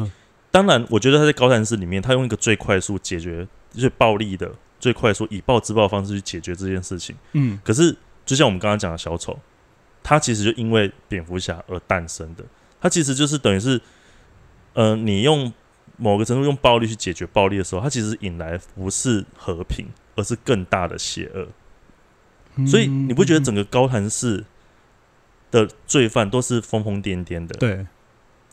[0.50, 4.50] 当然，我觉得他在高谭市里面，他用一个最快速解决、最暴力的、
[4.80, 7.14] 最快速以暴制暴的方式去解决这件事情。
[7.32, 9.38] 嗯，可是，就像我们刚刚讲的小丑，
[10.02, 12.44] 他其实就因为蝙蝠侠而诞生的。
[12.80, 13.80] 他其实就是等于是，
[14.74, 15.52] 呃，你用
[15.96, 21.46] 某个程度用暴力去解决暴力的时候，他其实引来不是和平，而是更大的邪恶。
[22.66, 24.44] 所以你不觉得整个高谭市
[25.50, 27.54] 的罪犯都是疯疯癫癫的？
[27.58, 27.86] 对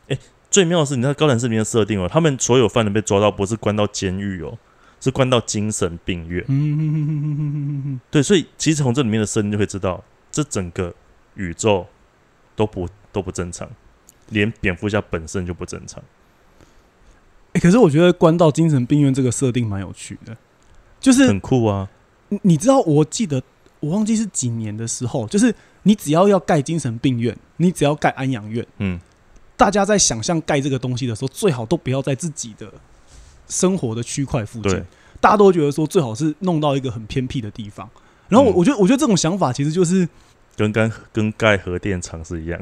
[0.07, 0.17] 哎
[0.51, 4.57] 最妙的是，你知道高谭市里面的设定哦，他们所有犯人被抓到不是关到监狱哦，
[5.01, 6.45] 是关到精神病院。
[6.47, 10.93] 嗯，对，所以其实从这里面的设定就会知道，这整个
[11.33, 11.87] 宇宙
[12.55, 13.69] 都不都不正常，
[14.29, 16.01] 连蝙蝠侠本身就不正常。
[17.53, 20.37] 欸可是我觉得关到精神病院这个设定蛮有趣的，
[21.01, 21.89] 就是很酷啊！
[22.29, 23.41] 你你知道，我记得
[23.79, 25.53] 我忘记是几年的时候，就是
[25.88, 28.99] 你只要要盖精神病院，你只要盖安养院，嗯，
[29.55, 32.71] 大家在想象盖这个东西的时候，最好都不要在自己的
[33.47, 34.83] 生活的区块附近，
[35.21, 37.88] 大家都觉得说最好是弄到一个很偏僻的地方。
[38.27, 40.09] 然后我嗯我觉得我觉得这种想法其实就是
[40.57, 42.59] 跟跟跟盖核电厂是一样。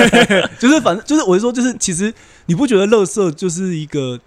[0.58, 2.12] 就是反正就是我是说就是其实
[2.46, 4.18] 你不觉得乐色就是一个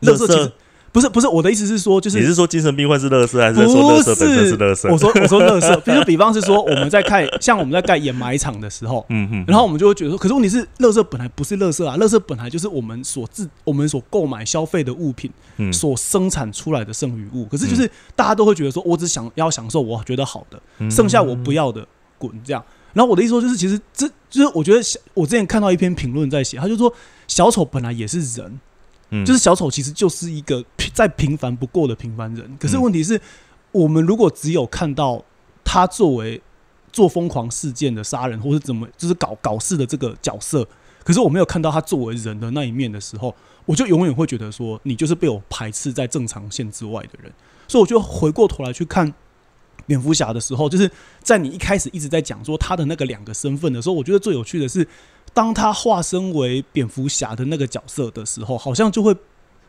[0.00, 0.52] 乐色
[0.96, 4.88] 不是不是我的意思是说就是你是说精神病患是乐色，还是说不乐色本身是乐色？
[4.90, 17.44] 我说我说乐色，比如比方是说我们在看像我们在盖掩埋场的时候，嗯哼，然后我们就会觉得说，可是问题是，乐色本来不是乐色啊，乐色本来就是我们所自我们所购买消费的物品嗯所生产出来的剩余物。
[17.44, 21.86] 可是就是大家都会觉得说，我只想要享受我觉得好的，嗯剩下我不要的
[22.16, 22.64] 滚这样。
[22.94, 24.80] 然后我的意思说，就是其实这就是我觉得
[25.12, 26.90] 我之前看到一篇评论在写，他就说
[27.28, 28.58] 小丑本来也是人，
[29.22, 32.56] 嗯就是小丑其实就是一个平再平凡不过的平凡人。
[32.58, 33.20] 可是嗯问题是，
[33.72, 35.24] 我们如果只有看到
[35.64, 36.40] 他作为
[36.92, 40.66] 做疯狂事件的杀人，或是怎么就是搞搞事的这个角色，
[41.04, 47.32] 可是我没有看到他作为人的那一面的时候，我就永远会觉得说，你就是被我排斥在正常线之外的人。
[47.68, 49.12] 所以我就回过头来去看
[49.86, 50.90] 蝙蝠侠的时候，就是
[51.20, 54.86] 在你一开始一直在讲说他的那个两个身份的时候，我觉得最有趣的是，
[55.36, 59.14] 当他化身为蝙蝠侠的那个角色的时候，好像就会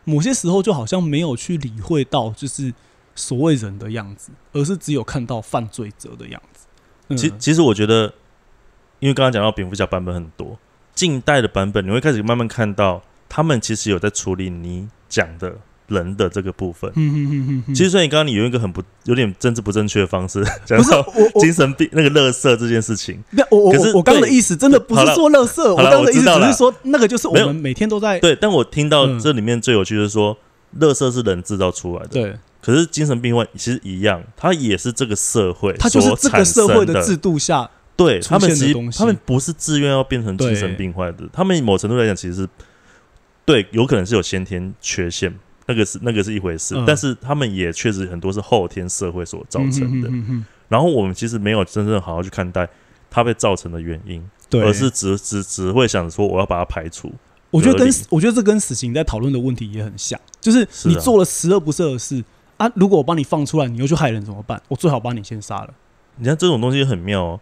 [0.05, 2.73] 某些时候就好像没有去理会到就是
[3.15, 6.65] 所谓人的样子，而是只有看到犯罪者的样子。
[7.09, 8.13] 嗯其其实我觉得，
[8.99, 10.57] 因为刚刚讲到蝙蝠侠版本很多，
[10.95, 15.57] 近代的版本你会开始慢慢看到，他们其实有在处理你讲的
[15.87, 16.89] 人的这个部分。
[16.95, 21.05] 嗯嗯嗯嗯嗯，其实所以你刚刚你用一个很不有点政治不正确的方式讲到
[21.39, 29.17] 精神病那个乐色这件事情，那我我可是我我刚刚的意思真的不是说乐色，我刚刚的意思只是说那个就是我们每天都在对，但我听到嗯。
[29.19, 30.37] 这里面最有趣的是说，
[30.79, 42.49] 乐色是人制造出来的，对，可是精神病患其实一样，他也是这个社会他就是这个社会的的制度下，对他们其实他们不是自愿要变成精神病患的，他们某程度来讲其实是
[43.43, 45.33] 对，有可能是有先天缺陷，
[45.67, 50.09] 那个是那个是一回事，嗯但是他们也确实很多是后天社会所造成的。
[50.67, 52.67] 然后我们其实没有真正好好去看待
[53.09, 57.11] 它被造成的原因，对，而是只只只会想说我要把它排除。
[57.49, 62.21] 我觉得跟我觉得这跟死刑在讨论的问题也很像，就是你做了十恶不赦的事
[62.57, 64.61] 啊，如果我把你放出来，你又去害人怎么办？
[64.67, 65.73] 我最好把你先杀了。
[66.17, 67.39] 你看这种东西很妙哦，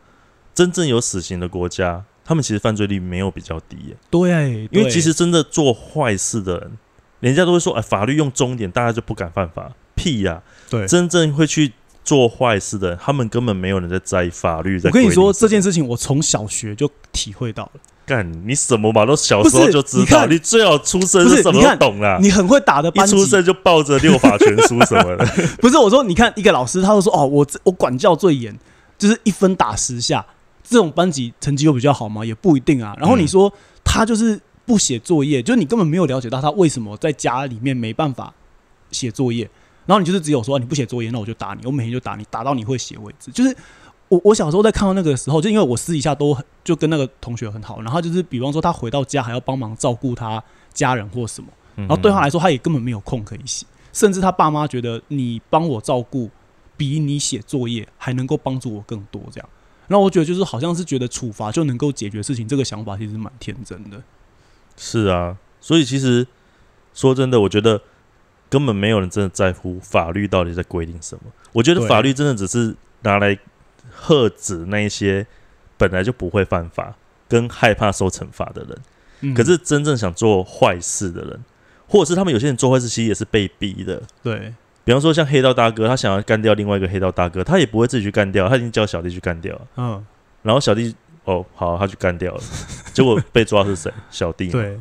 [0.54, 3.98] 真正有死刑的国家，他们其实犯罪率没有比较低耶。
[4.12, 6.78] 对，因为其实真的做坏事的人，
[7.26, 9.72] 人家都会说，哎，法律用重一点，大家就不敢犯法。
[9.96, 10.86] 屁呀、对。
[10.86, 11.74] 真正会去
[12.04, 17.82] 做坏事的，他们根本没有人在在意法律在我跟你说这件事情，我从小学就体会到了。
[18.06, 22.20] 干你什么嘛，都小时候就知道，你你最好出生是什么懂啦。
[22.22, 25.26] 你很会打的班级，出生就抱着六法全书什么的，
[25.60, 28.56] 不是我说，你看一个老师，他就说哦，我这我管教最严，
[29.00, 30.24] 就是一分打十下，
[30.64, 32.24] 这种班级成绩又比较好吗？
[32.24, 32.96] 也不一定啊。
[33.00, 33.52] 然后你嗯说
[33.84, 38.34] 他就是不写作业，就是你根本没有了解到他为什么在家里面没办法
[38.92, 39.50] 写作业，
[39.86, 43.32] 然后你就是只有说你不写作业，那我就打你，我每天就打你，打到你会写为止。
[43.32, 43.56] 就是
[44.08, 50.44] 我我小时候在看到那个时候，就因为我私底下都很就跟那个同学很好，然后就是比方说他回到家还要帮忙照顾他
[50.74, 56.30] 家人或什么，然然后对他来说他也根本没有空可以写，甚至他爸妈觉得你帮我照顾
[56.76, 59.50] 比你写作业还能够帮助我更多这样。
[59.88, 64.02] 然后我觉得就是好像是觉得处罚就能够解决事情，这个想法其实蛮天真的。
[64.78, 66.26] 是啊，所以其实
[66.94, 67.82] 说真的，我觉得
[68.50, 71.22] 根本没有人真的在乎法律到底在规定什么。
[71.54, 73.38] 我觉得法律真的只是拿来
[73.92, 75.26] 喝止那一些
[75.78, 76.96] 本来就不会犯法
[77.28, 78.78] 跟害怕受惩罚的人。
[79.22, 81.44] 嗯，可是真正想做坏事的人，
[81.88, 84.02] 或者是他们有些人做坏事其实也是被逼的。
[84.22, 84.54] 对
[84.84, 89.62] 比方说像黑道大哥，他想要干掉另外一个黑道大哥，他也不会自己去干掉，他已经叫小弟去干掉了。
[89.78, 90.06] 嗯
[90.44, 90.96] 然后小弟
[91.26, 92.42] 哦好，他去干掉了，
[92.94, 93.92] 结果被抓是谁？
[94.10, 94.48] 小弟。
[94.48, 94.80] 对，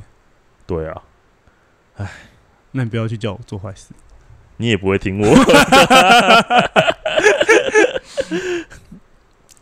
[0.66, 1.02] 对啊，
[1.96, 2.10] 哎
[2.72, 3.88] 那你不要去叫我做坏事。
[4.56, 5.26] 你也不会听我。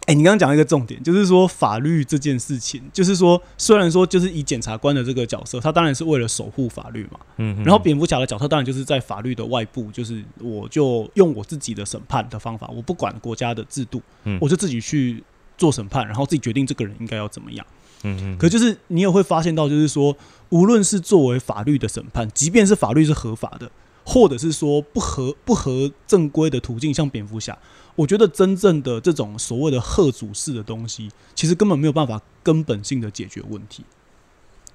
[0.06, 15.22] 哎、你刚刚讲一个重点，就是说法律这件事情，就是说虽然说就是以检察官的这个角色，他当然是为了守护法律嘛，嗯，然后蝙蝠侠的角色当然就是在法律的外部，就是我就用我自己的审判的方法，我不管国家的制度，嗯我就自己去
[15.62, 17.64] 做审判，然后自己决定这个人应该要怎么样。
[18.02, 20.16] 嗯嗯，可就是你也会发现到，就是说，
[20.48, 23.70] 无论是作为法律的审判，即便是法律是合法的，
[24.04, 27.56] 或者是说不合不合正规的途径，像蝙蝠侠，
[27.94, 33.84] 我觉得真正的这种所谓的贺主式的东西，其实根本没有办法根本性的解决问题。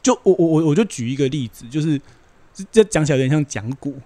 [0.02, 2.00] 就我我我我就举一个例子，就是
[2.54, 4.00] 这这讲起来有点像讲古，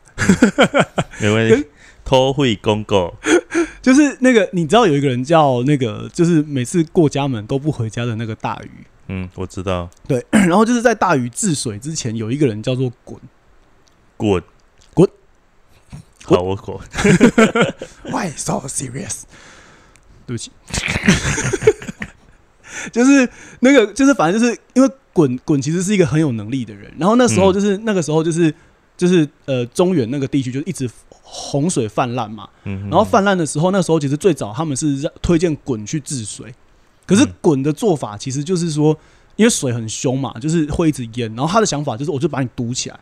[1.21, 1.67] 没问题。
[2.03, 3.13] 偷会公告，
[3.81, 8.69] 就是那个你知道有一个人叫那个，就是每次过家门都不回家的那个大鱼，
[9.07, 13.19] 嗯，我知道，对， 然后就是在大禹治水之前，有一个人叫做滚。
[14.17, 14.43] 滚。
[14.93, 15.09] 滚，
[16.25, 16.77] 好，我滚，
[18.11, 19.23] Why so serious？
[20.27, 20.51] 对不起，
[22.93, 23.27] 就是
[23.61, 27.53] 那个，就是反正就是因为滚滚其实是一个很有能力的人，然后那时候嗯。
[27.53, 28.53] 就是、那个时候就是
[28.95, 30.87] 就是呃中原那个地区就一直
[31.33, 36.53] 洪水泛滥嘛，嗯，然后泛滥的时候，那时候其实最早他们是让推荐滚去治水，
[37.05, 38.97] 可是嗯滚的做法其实就是说，
[39.37, 42.99] 因为水很凶嘛，就是会一直淹，然后他的想法就是我就把你堵起来，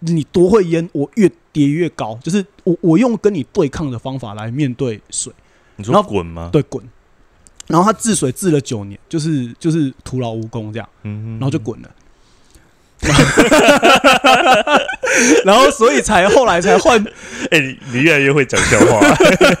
[0.00, 5.32] 你多会淹，我越跌越高，就是我我用跟你对抗的方法来面对水。
[5.76, 6.50] 你说滚吗？
[6.52, 6.84] 对，滚。
[7.68, 11.90] 然后他治水治了九年，就是就是徒劳无功这样，嗯，然后就滚了。
[15.44, 17.02] 然后所以才后来才换，
[17.50, 19.00] 哎、你你越来越会讲笑话，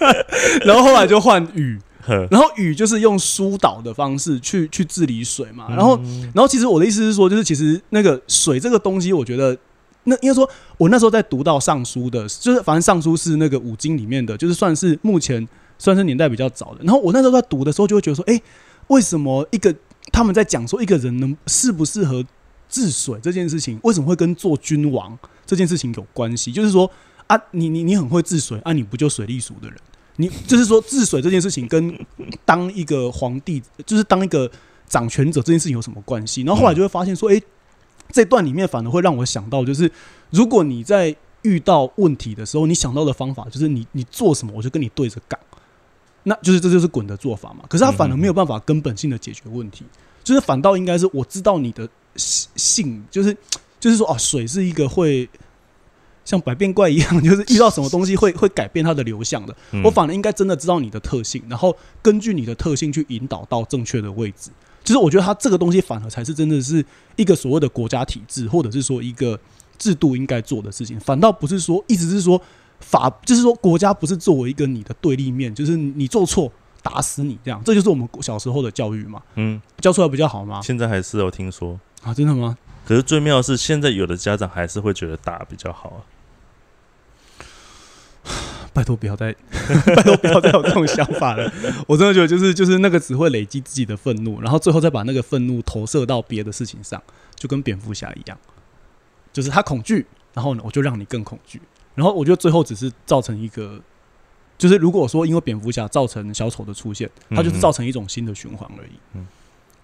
[0.64, 5.66] 然后后来就换雨，呵然后雨就是用疏导的方式去去治理水嘛。
[5.70, 9.56] 然后嗯然后其实我的意思是说，就是其实那个水这个东西，我觉得
[10.04, 15.46] 那应该说，我那时候在读到尚书的，就是反正尚书是那个五经里面的，就是算是目前
[15.78, 16.78] 算是年代比较早的。
[16.82, 18.40] 然后我那时候在读的时候，就会觉得说，哎、
[18.88, 19.74] 为什么一个
[20.12, 22.22] 他们在讲说一个人能适不适合
[22.74, 25.16] 治水这件事情，为什么会跟做君王
[25.46, 26.50] 这件事情有关系？
[26.50, 26.90] 就是说
[27.28, 29.78] 啊，你你你很会治水啊，你不就水利署的人？
[30.16, 31.96] 你就是说治水这件事情跟
[32.44, 34.50] 当一个皇帝，就是当一个
[34.88, 36.42] 掌权者这件事情有什么关系？
[36.42, 37.40] 然后后来就会发现说，诶，
[38.10, 39.88] 这段里面反而会让我想到，就是
[40.30, 45.38] 如果你在遇到问题的时候，你想到的方法就是你你做什么，我就跟你对着干，
[46.24, 47.64] 那就是这就是滚的做法嘛。
[47.68, 49.84] 可是他反而没有办法根本性的解决问题，
[50.24, 53.36] 就是反倒应该是我知道你的性，就是
[53.78, 55.28] 就是说哦，水是一个会。
[56.26, 59.54] 像百变怪一样， 就是遇到什么东西会会改变它的流向的。
[59.72, 64.48] 嗯我反而应该真的知道你的特性，然后根据你的特性去引导到正确的位置。
[64.82, 66.82] 就是我觉得它这个东西反而才是真的是
[67.16, 69.38] 一个所谓的国家体制，或者是说一个
[69.76, 72.40] 制度应该做的事情，反倒不是说一直是说
[72.80, 76.50] 法，就是说国家不是作为一个你的对立面，就是你做错
[76.82, 80.62] 打死你这样，这就是我们小时候的教育嘛，嗯，教出来比较好吗？
[80.62, 82.56] 现在还是有听说，啊，真的吗？
[82.86, 86.00] 可是最妙的是，现在有的家长还是会觉得打比较好啊。
[88.74, 89.34] 拜托不要再，
[89.94, 91.50] 拜托不要再有这种想法了。
[91.86, 97.02] 我真的觉得就是就是那个只会累积自己的愤怒，然后最后再把那个愤怒投射到别的事情上，
[97.36, 98.36] 就跟蝙蝠侠一样，
[99.32, 101.62] 就是他恐惧，然后呢我就让你更恐惧，
[101.94, 103.80] 然后我觉得最后只是造成一个，
[104.58, 108.92] 就是如果说因为蝙蝠侠造成小丑的出现，它就是造成一种新的循环而已。
[109.14, 109.26] 嗯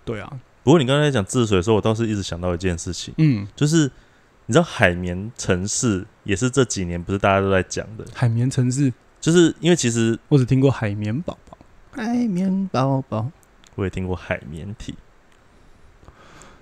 [0.05, 0.33] 对啊，
[0.63, 3.91] 不过你刚才讲治水的时候，我倒是一直想到一件事情，嗯，就是
[4.47, 11.59] 你知道海绵城市也是这几年不是大家都在讲的，海绵城市，就是因为其实我只听过海绵宝宝，
[11.93, 13.31] 海绵宝宝，
[13.75, 14.95] 我也听过海绵体。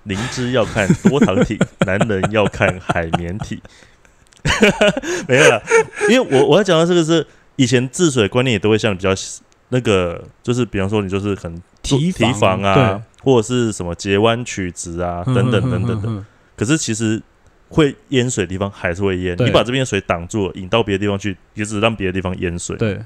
[0.03, 3.61] 灵芝要看多糖体，男人要看海绵体。
[5.27, 5.61] 没有了，
[6.09, 7.27] 因为我我要讲的这个是
[7.57, 9.09] 以前治水观念也都会像比较
[9.67, 16.09] 那个，就是比方说你就是很提提防啊，或者是什么截弯曲直啊，对等等等等的。
[16.09, 16.25] 嗯
[16.59, 17.21] 可是其实
[17.69, 22.75] 会淹水的地方还是会淹，你把这边的水挡住了，引到别的地方去，也只是让别的地方淹水。
[22.75, 22.99] 对，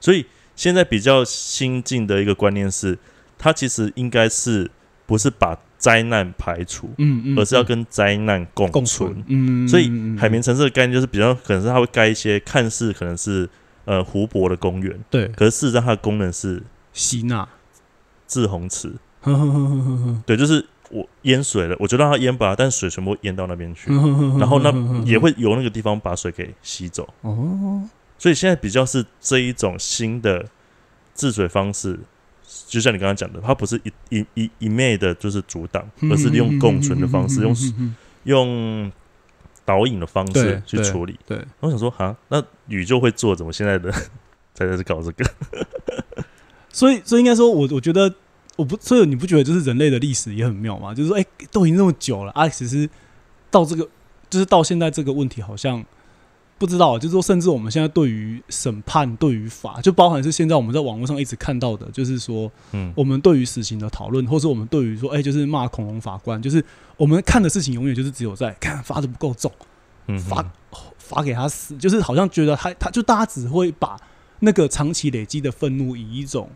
[0.00, 0.24] 所以
[0.56, 2.98] 现在比较新进的一个观念是，
[3.36, 4.70] 它其实应该是
[5.04, 9.12] 不是把灾难排除，嗯嗯，而是要跟灾难共共存。
[9.12, 13.46] 存，嗯，所以海绵城市的概念就是比较可能是它会盖一些看似可能是
[13.84, 16.62] 呃湖泊的公园，对可是事实上它的功能是
[16.94, 17.46] 吸纳，
[18.26, 18.94] 滞洪池。
[20.26, 23.90] 对，就是我淹水了，我就让它淹吧，但水全部淹到那边去，
[24.38, 27.08] 然后呢呵呵呵也会由那个地方把水给吸走。
[27.22, 27.82] 哦，
[28.18, 30.46] 所以现在比较是这一种新的
[31.14, 31.98] 治水方式，
[32.66, 37.94] 就像你刚刚讲的，它不是一一一一昧的就是阻挡， 而是利用共存的方式，用嗯
[38.24, 38.92] 用
[39.64, 41.18] 导引的方式去处理。
[41.26, 43.90] 对，我想说，哈，那宇宙会做，怎么现在的
[44.52, 45.24] 才在这搞这个？
[46.70, 48.12] 所以所以应该说，我我觉得
[48.56, 50.94] 我不，所以你不觉得就是人类的历史也很妙吗？
[50.94, 52.88] 就是说，哎、都已经那么久了，啊，其实
[53.50, 53.88] 到这个，
[54.30, 55.84] 就是到现在这个问题，好像
[56.56, 66.64] 不知道，就是说，甚至我们现在对于审判、对于法，就包含是现在我们在网络上一直看到的，就是说，嗯，我们对于死刑的讨论，或是我们对于说，哎、就是骂恐龙法官，就是
[66.96, 69.50] 我们看的事情，永远就是只有在看罚的不够重，
[70.06, 70.52] 嗯罚
[70.96, 73.96] 罚给他死，就是好像觉得他他就大家只会把
[74.38, 76.48] 那个长期累积的愤怒以一种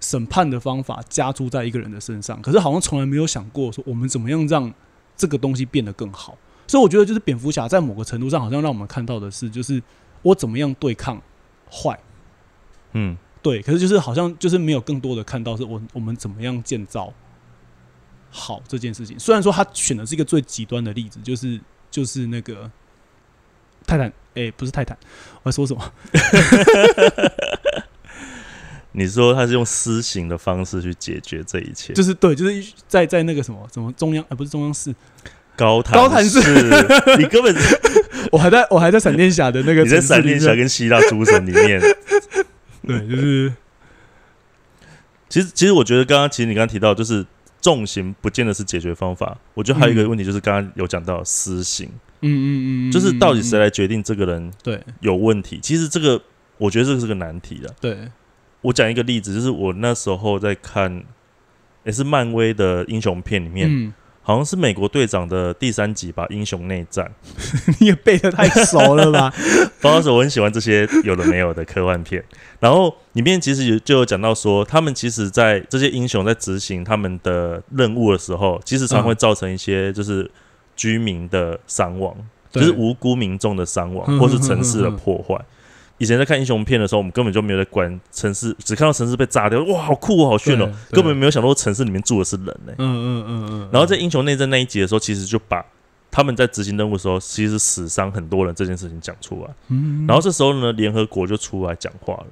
[0.00, 4.72] 审判的方法加注在一个人的身上，可是好像从来没有想过说我们怎么样让
[5.16, 6.36] 这个东西变得更好。
[6.66, 9.82] 所以我觉得就是蝙蝠侠在某个程度上好像让我们看到的是，就是
[10.22, 11.20] 我怎么样对抗
[11.70, 11.98] 坏，
[12.92, 17.12] 嗯对，可是就是好像就是没有更多的看到是我我们怎么样建造
[18.30, 19.18] 好这件事情。
[19.18, 21.58] 虽然说他选的是一个最极端的例子，就是
[21.90, 22.70] 就是那个
[23.86, 24.98] 泰坦，诶，不是泰坦，
[25.42, 25.92] 我在说什么？
[28.98, 34.92] 你说他是用私刑的方式去解决这一切，就是对，就是在在那个什么什么中央，呃，不是中央市，
[35.56, 36.40] 高谈高谈市
[37.16, 37.54] 你根本
[38.32, 41.80] 我还在我还在闪电侠的那个你在闪电侠跟希腊诸神里面，
[42.86, 43.52] 对，就是
[45.28, 47.24] 其实其实我觉得刚刚其实你刚刚提到就是
[47.60, 51.88] 重刑不见得是解决方法，我觉得还有一个问题就是刚刚有讲到私刑，
[52.22, 54.80] 嗯嗯嗯，就是到底谁来来决定这个人对。
[55.00, 55.60] 有问题？
[55.62, 56.20] 其实这个
[56.56, 57.74] 我觉得这个是个难题了。
[57.80, 57.96] 对
[58.62, 61.04] 我讲一个例子，就是我那时候在看，
[61.84, 67.06] 也是漫威的英雄片里面，嗯，好像是美国队长的第三集吧，《英雄内战》。
[67.80, 69.30] 你也背的太熟了吧？
[69.80, 72.22] 不知道为什么我很喜欢这些有的没有的科幻片。
[72.58, 80.28] 然后里面其实有就有讲到说，他们其实，在这些英雄在执行他们的任务的时候，其实常会造成一些就是
[80.74, 82.14] 居民的伤亡，
[82.50, 85.40] 就是无辜民众的伤亡，嗯或是城市的破坏。
[85.98, 92.46] 以前在看英雄片的时候，我们根本就没有在管城市，只看到城市被炸掉，哇，好酷哦，好炫哦根本没有想到城市里面住的是人。
[92.46, 95.64] 呢、嗯嗯嗯嗯，然后在英雄内战那一集的时候，其实就把
[96.10, 99.50] 他们在执行任务的时候，其实死伤很多人这件事情讲出来。
[99.68, 102.26] 嗯，然后这时候呢，联合国就出来讲话了，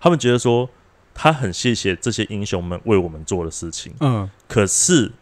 [0.00, 0.68] 他们觉得说
[1.14, 4.28] 他很谢谢这些英雄们为我们做的事情，嗯。
[4.48, 5.12] 可是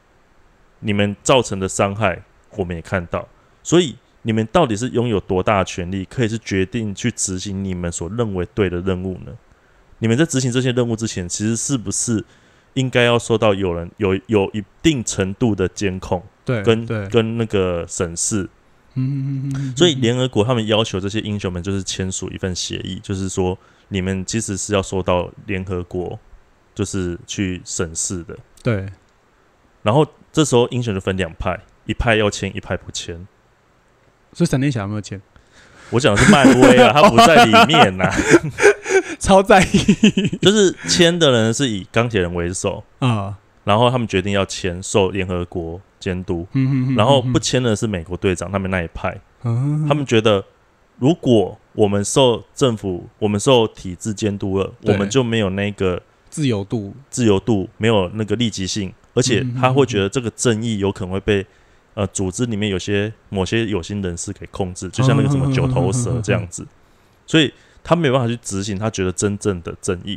[0.80, 2.22] 你们造成的伤害
[2.56, 3.26] 我们也看到，
[3.62, 3.96] 所以
[4.28, 9.32] 你们到底是拥有多大的权利，可以是决定去执行你们所认为对的任务呢？
[10.00, 12.22] 你们在执行这些任务之前，其实是不是
[12.74, 18.42] 应该要受到有人有有一定程度的监控对跟对，跟那个审视？
[18.96, 23.58] 嗯嗯嗯，所以联合国他们要求这些英雄们就是签署一份协议，就是说
[23.88, 26.20] 你们其实是要受到联合国
[26.74, 28.36] 就是去审视的。
[28.62, 28.86] 对
[29.82, 33.26] 然后这时候英雄就分两派，一派要签，一派不签。
[34.32, 35.20] 所以闪电侠有没有签？
[35.90, 38.10] 我讲的是漫威啊，他不在里面呐、
[39.18, 40.36] 超在意。
[40.42, 46.46] 就是签的人是以钢铁人为首，啊，然后他们决定要签，受联合国监督。
[46.52, 50.44] 嗯然后不签的是美国队长他们那一派，嗯他们觉得
[50.98, 61.46] 如果我们受政府、我们受体制监督了，我们就没有那个自由度，自由度，没有那个立即性，而且嗯他会觉得这个正义有可能会被
[61.98, 66.64] 呃组织里面有些某些有心人士给控制，就像那个什么九头蛇这样子，
[67.26, 70.16] 所以他没有办法去执行他觉得真正的正义。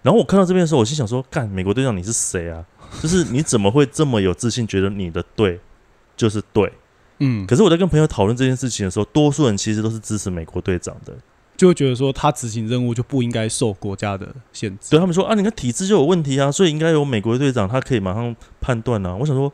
[0.00, 2.64] 然后我看到这边的时候，我心想说：“干，美国队长你是谁啊？
[3.02, 5.60] 就是你怎么会这么有自信，觉得你的对
[6.16, 6.72] 就是对？
[7.18, 11.12] 嗯，可是我在跟朋友讨论这件事情的时候，多数人其实都是支持美国队长的。
[11.56, 14.90] 就会觉得说他执行任务就不应该受国家的限制。
[14.90, 19.16] 对他们说啊，你看体制就有问题啊，所以应该有美国队长，他可以马上判断啊。
[19.16, 19.52] 我想说，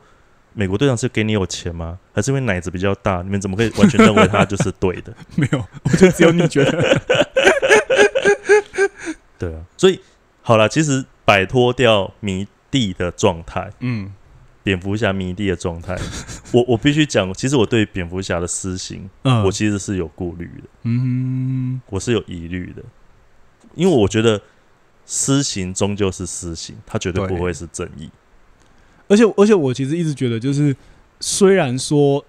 [0.55, 1.99] 美国队长是给你有钱吗？
[2.15, 3.23] 还是因为奶子比较大？
[3.23, 5.13] 你们怎么可以完全认为他就是对的？
[5.37, 6.73] 没有，我觉得只有你觉得。
[9.37, 10.01] 对啊，所以
[10.43, 14.13] 好了，其实摆脱掉迷弟的状态，嗯
[14.63, 15.99] 蝙蝠侠迷弟的状态，
[16.53, 22.83] 我我必须讲，其实我对蝙蝠侠的私刑，嗯，我其实是有顾虑的，嗯我是有疑虑的，
[23.75, 24.41] 因为我觉得
[25.05, 28.09] 私刑终究是私刑，他绝对对不会是正义。
[29.09, 30.75] 而且而且我其实一直觉得，就是
[31.21, 32.25] 虽然说，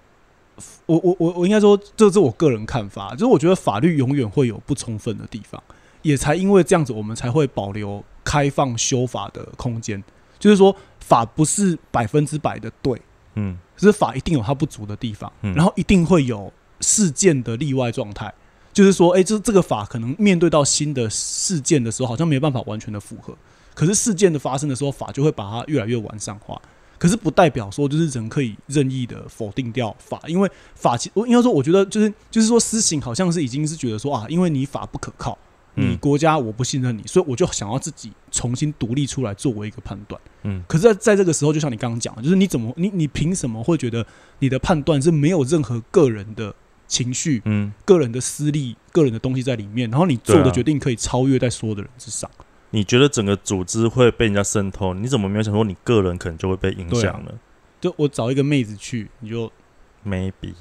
[0.86, 5.62] 我我我我应该说，这是我个人看法，就是我觉得法律永远会有不充分的地方，
[6.02, 10.02] 也才因为这样子，我们才会保留开放修法的空间。
[10.38, 13.00] 就是说，法不是百分之百的对，
[13.34, 18.32] 嗯可是法一定有它不足的地方，嗯然后一定会有事件的例外状态。
[18.72, 23.34] 就是说，哎、这这个法可能面对到新的事件的时候，好像没办法完全的符合。
[23.76, 26.60] 可是事件的发生的时候，法就会把它越来越完善化。
[26.98, 35.36] 可是不代表说就是人可以任意的否定掉法，因为法其我应该说，我觉得就是就是说私刑好像是已经是觉得说啊，因为你法不可靠，
[35.74, 40.18] 你嗯国家我不信任你，所以我就想要自己重新独立出来作为一个判断。
[40.44, 44.06] 嗯可是在，在这个时候，就像你刚刚讲的，就是你怎么你你凭什么会觉得
[44.38, 46.54] 你的判断是没有任何个人的
[46.88, 52.30] 情绪、嗯，个人的私利、个人的东西在里面，然后你做的决定可以超越在所有的人之上？
[52.76, 57.32] 你觉得整个组织会被人家渗透，你怎么没有想说你个人可能就会被影响呢？
[57.80, 59.50] 就我找一个妹子去，你就
[60.04, 60.52] ？Maybe，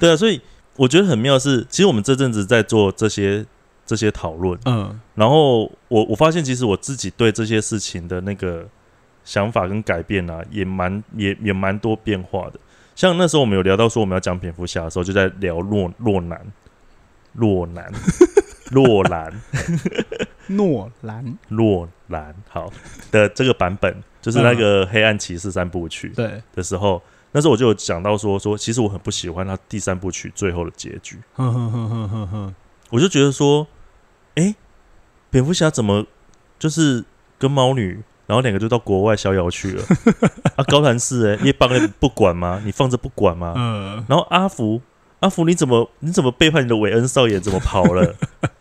[0.00, 0.40] 对啊，所以
[0.74, 3.46] 我觉得很妙的是，其实我们这阵子在做这些
[3.86, 4.98] 这些讨论，嗯。
[5.14, 8.66] 然后我我发现其实我自己对这些事情的那个
[9.24, 12.58] 想法跟改变啊，也蛮也也蛮多变化的。
[12.96, 16.44] 像那时候我们有聊到说我们要讲蝙蝠侠的时候，就在聊洛洛南、
[17.34, 17.90] 洛南、
[18.70, 19.32] 洛兰、
[20.48, 21.38] 诺兰。
[21.48, 22.34] 洛兰。
[22.48, 22.72] 好。
[23.10, 27.02] 的这个版本，就是那个黑暗骑士三部曲对，的时候，
[27.32, 31.18] 那时候我就有讲到说说，其实我很不喜欢他第三部曲最后的结局。
[31.34, 32.54] 哼哼哼哼哼哼，
[32.90, 33.66] 我就觉得说，
[34.36, 34.54] 哎、
[35.30, 36.06] 蝙蝠侠怎么
[36.58, 37.04] 就是
[37.38, 39.84] 跟猫女，然后两个就到国外逍遥去了？
[40.56, 42.60] 啊，高谭市哎、夜帮你不管吗？
[42.64, 43.54] 你放着不管吗？
[43.58, 44.80] 嗯，然后阿福，
[45.20, 47.38] 阿福你怎么你怎么背叛你的韦恩少爷？
[47.38, 48.16] 怎么跑了？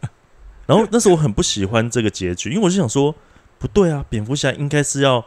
[0.68, 3.16] 然后那时候我很不喜欢这个结局，因为我就想说，
[3.58, 5.26] 不对啊，蝙蝠侠应该是要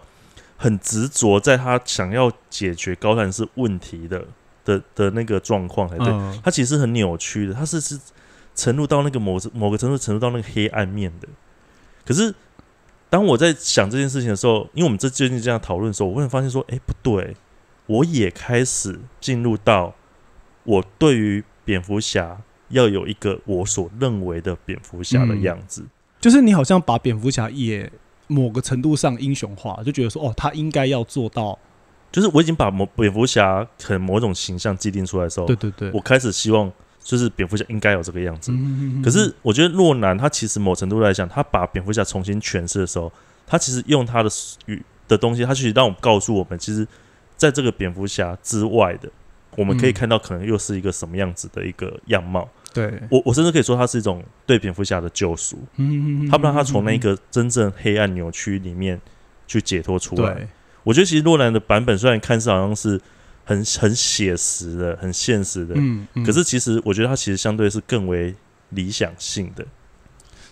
[0.57, 4.25] 很执着在他想要解决高谭市问题的
[4.65, 6.07] 的的那个状况才对。
[6.09, 7.99] 嗯他其实很扭曲的，他是是
[8.55, 11.27] 沉入到那个某某个程度沉入到那个黑暗面的。
[12.05, 12.33] 可是
[13.11, 17.35] 当我在想这件事情的时候，因为我们这最近这样讨论的时候，我忽然发现说，哎、不对，
[17.87, 19.95] 我也开始进入到
[20.65, 25.85] 我对于蝙蝠侠要有一个我所认为的蝙蝠侠的嗯样子。
[26.21, 27.91] 就是你好像把蝙蝠侠也
[28.29, 31.59] 某个程度上英雄化，就觉得说哦，他应该要做到，
[32.11, 36.71] 就是我已经把某蝙蝠侠可能某种形象既定出来的时候对，对对，我开始希望
[37.03, 38.53] 就是蝙蝠侠应该有这个样子。
[38.55, 43.13] 嗯可是我觉得洛南他其实某程度来讲，他把蝙蝠侠重新诠释的时候，
[43.47, 44.31] 他其实用他的
[44.67, 46.87] 语的东西，他其实让我们告诉我们，其实
[47.37, 49.11] 在这个蝙蝠侠之外的，
[49.57, 52.49] 我们可以嗯看到可能又是一个什么样子的一个样貌。
[52.73, 58.99] 对，我我甚至可以说，它是一种对蝙蝠侠的救赎，嗯他不让他从那个真正黑暗扭曲里面
[59.47, 60.33] 去解脱出来。
[60.35, 60.49] 对，
[60.83, 62.99] 我觉得其实洛兰的版本虽然看似好像是
[63.45, 68.35] 很很写实的、很现实的，嗯，嗯可是其实我觉得它其实相对是更为
[68.71, 69.67] 理想性的。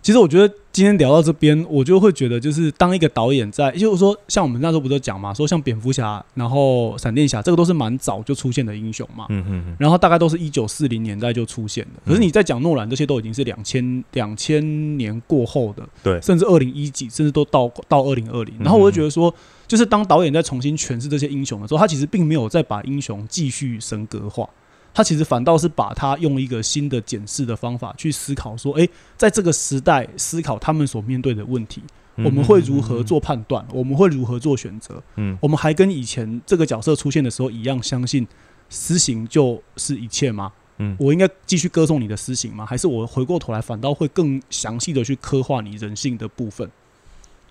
[0.02, 9.26] 其实我觉得今天聊到这边，我就会觉得，就是当一个导演在，就是说，像我们那时候不是讲嘛，说像蝙蝠侠，然后闪电侠，这个都是蛮早就出现的英雄嘛。
[9.28, 16.20] 嗯嗯嗯，然后大概都是一九四零年代就出现的，可是嗯你在讲诺兰这些都已经是两千两千年过后的，对。
[16.20, 18.54] 甚至二零一几，甚至都到到二零二零。
[18.60, 19.34] 然后我就觉得说，
[19.66, 24.48] 就是当导演在重新诠释这些英雄的时候，他其实并没有再把英雄继续神格化，
[24.92, 31.82] 他其实反倒是把他用一个新的检视的方法去思考，说，诶，在这个时代思考他们所面对的问题，
[32.16, 35.32] 嗯我们会如何做判断，我们会如何做选择，嗯？
[35.32, 38.26] 嗯，我们还跟以前这个角色出现的时候一样，相信
[38.68, 40.52] 私刑就是一切吗？
[40.82, 42.64] 嗯我应该继续歌颂你的私刑吗？
[42.64, 46.68] 还是我回过头来反倒会更详细的去刻画你人性的部分？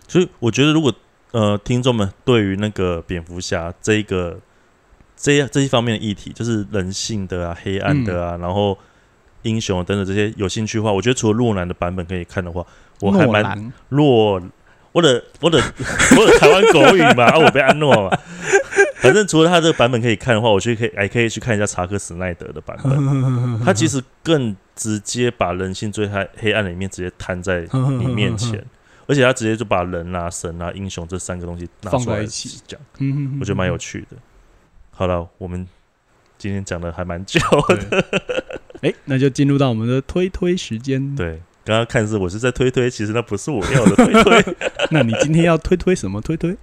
[0.08, 0.92] 所以我觉得，如果
[1.32, 4.40] 呃听众们对于那个蝙蝠侠这一个
[5.22, 8.78] 这一这一方面的议题，就是人性的啊、黑暗的啊，然后
[9.42, 12.66] 英雄等等这些有兴趣的话，我觉得除了诺兰的版本可以看的话，
[13.02, 14.42] 我还蛮诺，
[14.94, 15.58] 我的我的
[16.18, 18.18] 我的台湾狗语嘛，啊，我被安诺嘛。
[19.02, 23.60] 反正除了他这个版本可以看的话，我去可以还可以去看一下查克·史奈德的版本。
[23.64, 28.64] 他其实更直接把人性最黑黑暗的一面直接摊在你面前。
[29.08, 34.16] 而且他直接就把人啊、神啊、英雄这三个东西拿放出来在一起讲，嗯我觉得蛮有趣的。
[35.00, 35.66] 好了，我们
[36.38, 37.40] 今天讲的还蛮久
[37.70, 38.04] 的。
[38.82, 38.90] 对。
[38.90, 44.56] 哎，那就进入到我们的推推时间。，对，刚刚看似我是在推推，其实那不是我要的推推。
[44.92, 46.54] 那你今天要推推什么推推？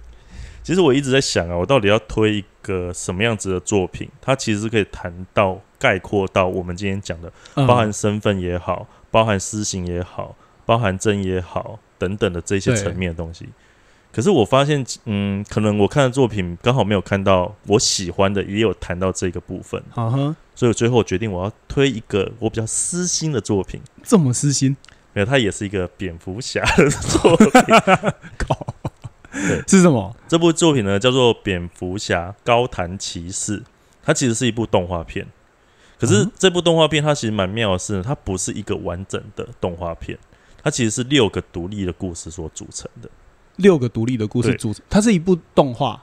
[0.61, 4.07] 其实我一直在想啊，我到底要推一个什么样子的作品？
[4.21, 13.49] 它其实可以谈到概括到我们今天讲的，嗯包含身份也好，包含私刑也好，包含真也好等等的这些层面的东西。
[14.17, 19.79] 可是我发现，嗯，可能我看的作品刚好没有看到我喜欢的，也有谈到这个部分，
[20.55, 23.79] 所以我最后决定我要推一个我比较私心的作品。
[24.01, 24.75] 这么私心，
[25.13, 27.47] 没有，它也是一个蝙蝠侠的作品。
[28.39, 28.73] 靠
[29.31, 30.15] 对，是什么？
[30.27, 33.59] 这部作品呢叫做《蝙蝠侠高谭骑士》，
[34.01, 35.27] 它其实是一部动画片。
[35.99, 40.17] 可是嗯这部动画片它其实蛮妙的是，它不是一个完整的动画片，
[40.63, 43.07] 它其实是六个独立的故事所组成的。
[43.57, 46.01] 六个独立的故事组成，它是一部动画，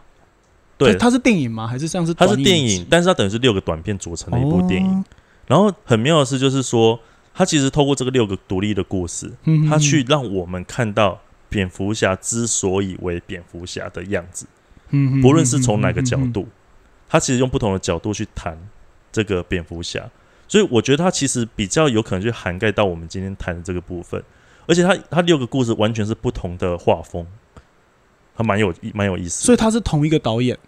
[0.78, 0.94] 对。
[0.96, 1.66] 它，是电影吗？
[1.66, 4.90] 还是像是它是电影，但是它等于是六个短片组成的一部电影。
[4.90, 5.04] 哦
[5.46, 6.98] 然后很妙的是，就是说
[7.34, 14.46] 它其实透过这个六个独立的故事，嗯它去让我们看到蝙蝠侠之所以为蝙蝠侠的样子。
[14.88, 16.48] 嗯不论是从哪个角，度，
[17.10, 18.58] 它其实用不同的角度去谈
[19.12, 20.08] 这个蝙蝠侠，
[20.48, 24.24] 所以我觉得它其实比较有可能去涵盖到我们今天谈的这个部分，
[24.66, 27.26] 而且它它六个故事完全是不同的画风，
[28.34, 29.44] 还蛮有蛮有意思。
[29.44, 30.58] 所以他是同一个导演，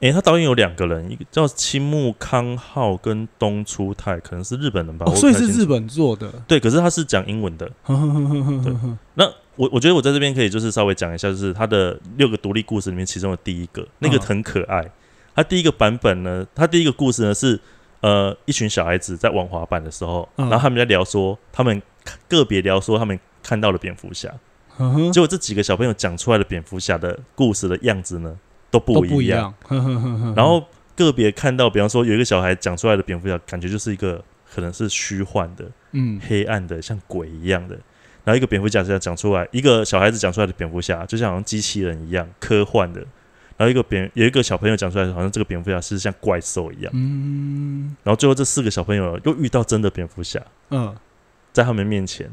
[0.00, 6.30] 诶、他导演有两个人，一个叫青木康浩跟东出泰，可能是日本人吧，所以是日本做的。
[6.48, 7.70] 对，可是他是讲英文的。
[9.14, 9.24] 那
[9.54, 14.90] 我我觉得我在这边可以就是稍微讲一下，就是他的六个独立故事里面，其中的第一个那个嗯很可爱。
[15.34, 17.58] 他第一个版本呢，他第一个故事呢是
[18.00, 21.80] 呃一群小孩子在玩滑板的时候，嗯然后他们在聊说他们
[22.28, 24.28] 个别聊说他们看到了蝙蝠侠，
[25.12, 28.38] 结果这几个小朋友讲出来的蝙蝠侠的故事的样子呢
[28.70, 29.54] 都都不一样。
[30.36, 30.64] 然后
[30.96, 37.76] 个别看到，比方说有一个小孩讲出来的蝙蝠侠，感觉就是一个可能是虚幻的、嗯，黑暗的，像鬼一样的。
[38.24, 43.00] 然后一个蝙蝠侠讲出来，一个小孩子讲出来的蝙蝠侠，就像好像机器人一样科幻的。
[43.56, 46.92] 然后一个蝙有一个小朋友讲出来，好像这个蝙蝠侠是像怪兽一样。
[46.94, 50.94] 嗯然后最后这四个小朋友又遇到真的蝙蝠侠，嗯
[51.52, 52.30] 在他们面前，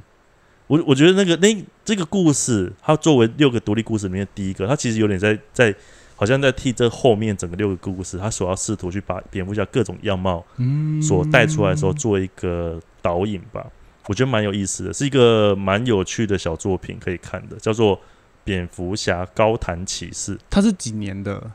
[0.70, 5.74] 我我觉得那个那这个故事，它作为六个独立故事里面的第一个，它其实有点在在
[6.15, 13.65] 好像在替这后面整个六个故事，它所要试图去把蝙蝠侠各种样貌嗯，所带出来的时候做一个导引吧，
[14.05, 17.97] 我觉得蛮有意思的，是一个蛮有趣的小作品可以看的，叫做
[18.43, 21.51] 《蝙蝠侠高谈启示》，它是几年的？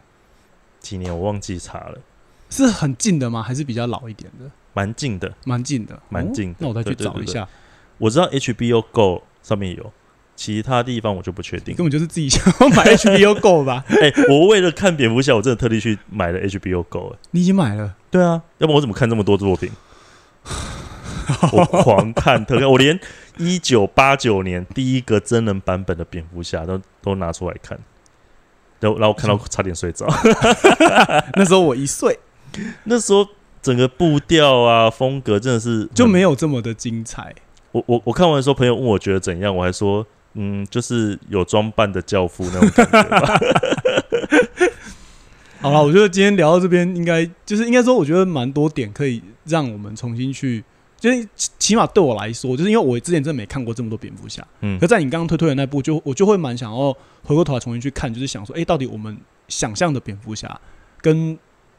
[0.81, 1.99] 几年我忘记查了，
[2.51, 3.41] 是很近的吗？
[3.41, 4.51] 还是比较老一点的？
[4.73, 7.49] 蛮近的，蛮近的，蛮近的哦那我再去找一下。
[7.99, 9.93] 我知道 HBO Go 上面有，
[10.37, 11.75] 其他地方我就不确定。
[11.75, 13.85] 根本就是自己想要买 HBO Go 吧？
[14.03, 17.95] 哎、我为了看蝙蝠侠，我真的特地去买了 HBO Go、哎你已经买了？
[18.11, 19.71] 对啊，要不然我怎么看这么多作品？
[21.53, 22.99] 我狂看特看，我连
[23.39, 27.79] 一九八九年第一个真人版本的蝙蝠侠都都拿出来看，
[28.81, 30.07] 然后然后我看到差点睡着。
[31.35, 32.19] 那时候我一岁，
[32.85, 33.27] 那时候
[33.63, 37.35] 整个步调啊风格真的是就没有有这么的精彩。
[37.75, 43.39] 我我我看完的时候，朋友问我觉得怎样，我还说嗯，就是有装扮的教父那种感觉吧。
[45.61, 50.63] 好了，我觉得今天聊到这边，应该就是应该说，我觉得蛮多点可以让我们重新去，
[51.01, 59.19] 就是起起码对我来说，就是因为我之前真的没看过这么多蝙蝠侠，嗯可在你刚刚推推的那部，就我就会蛮想要回过头来重新去看，就是想说，哎、到底我们
[59.49, 60.61] 想象的蝙蝠侠
[61.01, 61.37] 跟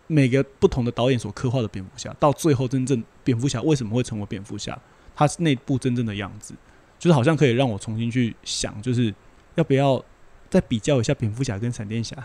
[0.08, 4.78] 每个不同的导演所刻画的蝙蝠侠，到最后真正蝙蝠侠为什么会成为蝙蝠侠，
[5.16, 6.54] 他是内部真正的样子，
[7.00, 9.14] 就是好像可以让我重新去想，就是
[9.56, 10.04] 要不要
[10.50, 12.16] 再比较一下蝙蝠侠跟闪电侠。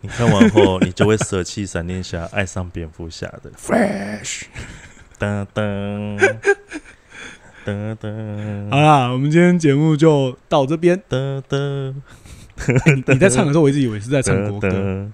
[0.00, 3.50] 你看完后，你就会舍弃闪电侠，爱上蝙蝠侠的。
[3.52, 4.42] Fresh，
[5.18, 6.18] 噔噔
[7.64, 11.02] 噔噔好啦，我们今天节目就到这边。
[11.08, 11.94] 噔噔
[12.56, 14.68] 欸你 你在唱的时候，我一直以为是在唱国歌。
[14.68, 15.10] 噔，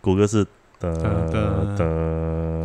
[0.00, 0.44] 国歌是
[0.80, 2.61] 噔噔噔。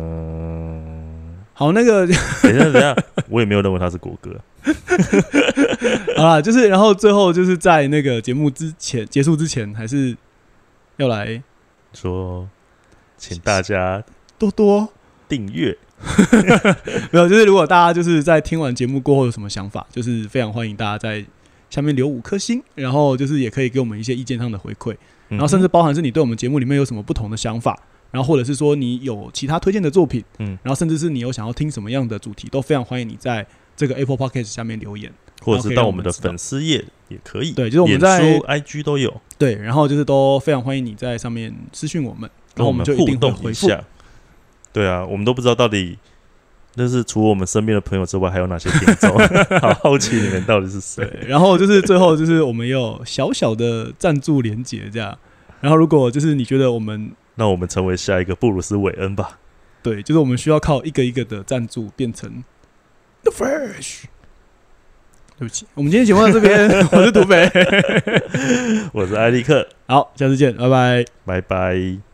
[1.58, 2.06] 好，那个
[2.40, 2.96] 等一下，等一下，
[3.28, 4.30] 我也没有认为他是国歌。
[6.16, 10.16] 好啦，就是然后最后就是在那个节目之前结束之前，还是
[10.98, 11.42] 要来
[11.92, 12.48] 说，
[13.16, 14.04] 请大家
[14.38, 14.88] 多多
[15.28, 15.76] 订阅。
[17.10, 21.26] 没有，就是如果大家就是在听完节目过后有什么想法，就是非常欢迎大家在
[21.70, 24.96] 下面留五颗星，然后就是也可以给我们一些意见上的回馈，
[25.26, 27.76] 然后甚至包含是你对我们节目里面有什么不同的想法，
[28.10, 33.46] 然后或者是说你有其他推荐的作品，嗯然后甚至是你有想要听什么样的主题，都非常欢迎你在
[33.76, 35.12] 这个 Apple Podcast 下面留言。
[35.40, 43.70] 或者是到我们的粉丝页也可以，对就是我们在、IG 都有，对，然后就是都非常欢迎你在上面私讯我们，然后我们就一定会互动回复。
[44.72, 45.96] 对啊，我们都不知道到底，
[46.74, 49.16] 就是除了我们身边的朋友之外，还有哪些听众？
[49.62, 51.08] 好好奇你们到底是谁？
[51.24, 55.16] 然后就是最后就是我们有小小的赞助连接这样，
[55.60, 59.38] 然后如果就是你觉得我们那我们成为下一个布鲁斯韦恩吧。
[59.82, 62.42] 对，就是我们需要靠一个一个的赞助变成
[63.22, 64.04] The Fresh。
[65.38, 67.48] 对不起，我们今天节目到这边， 我是土匪，
[68.92, 71.04] 我是艾利克，好，下次见，拜拜。
[71.24, 72.07] 拜拜。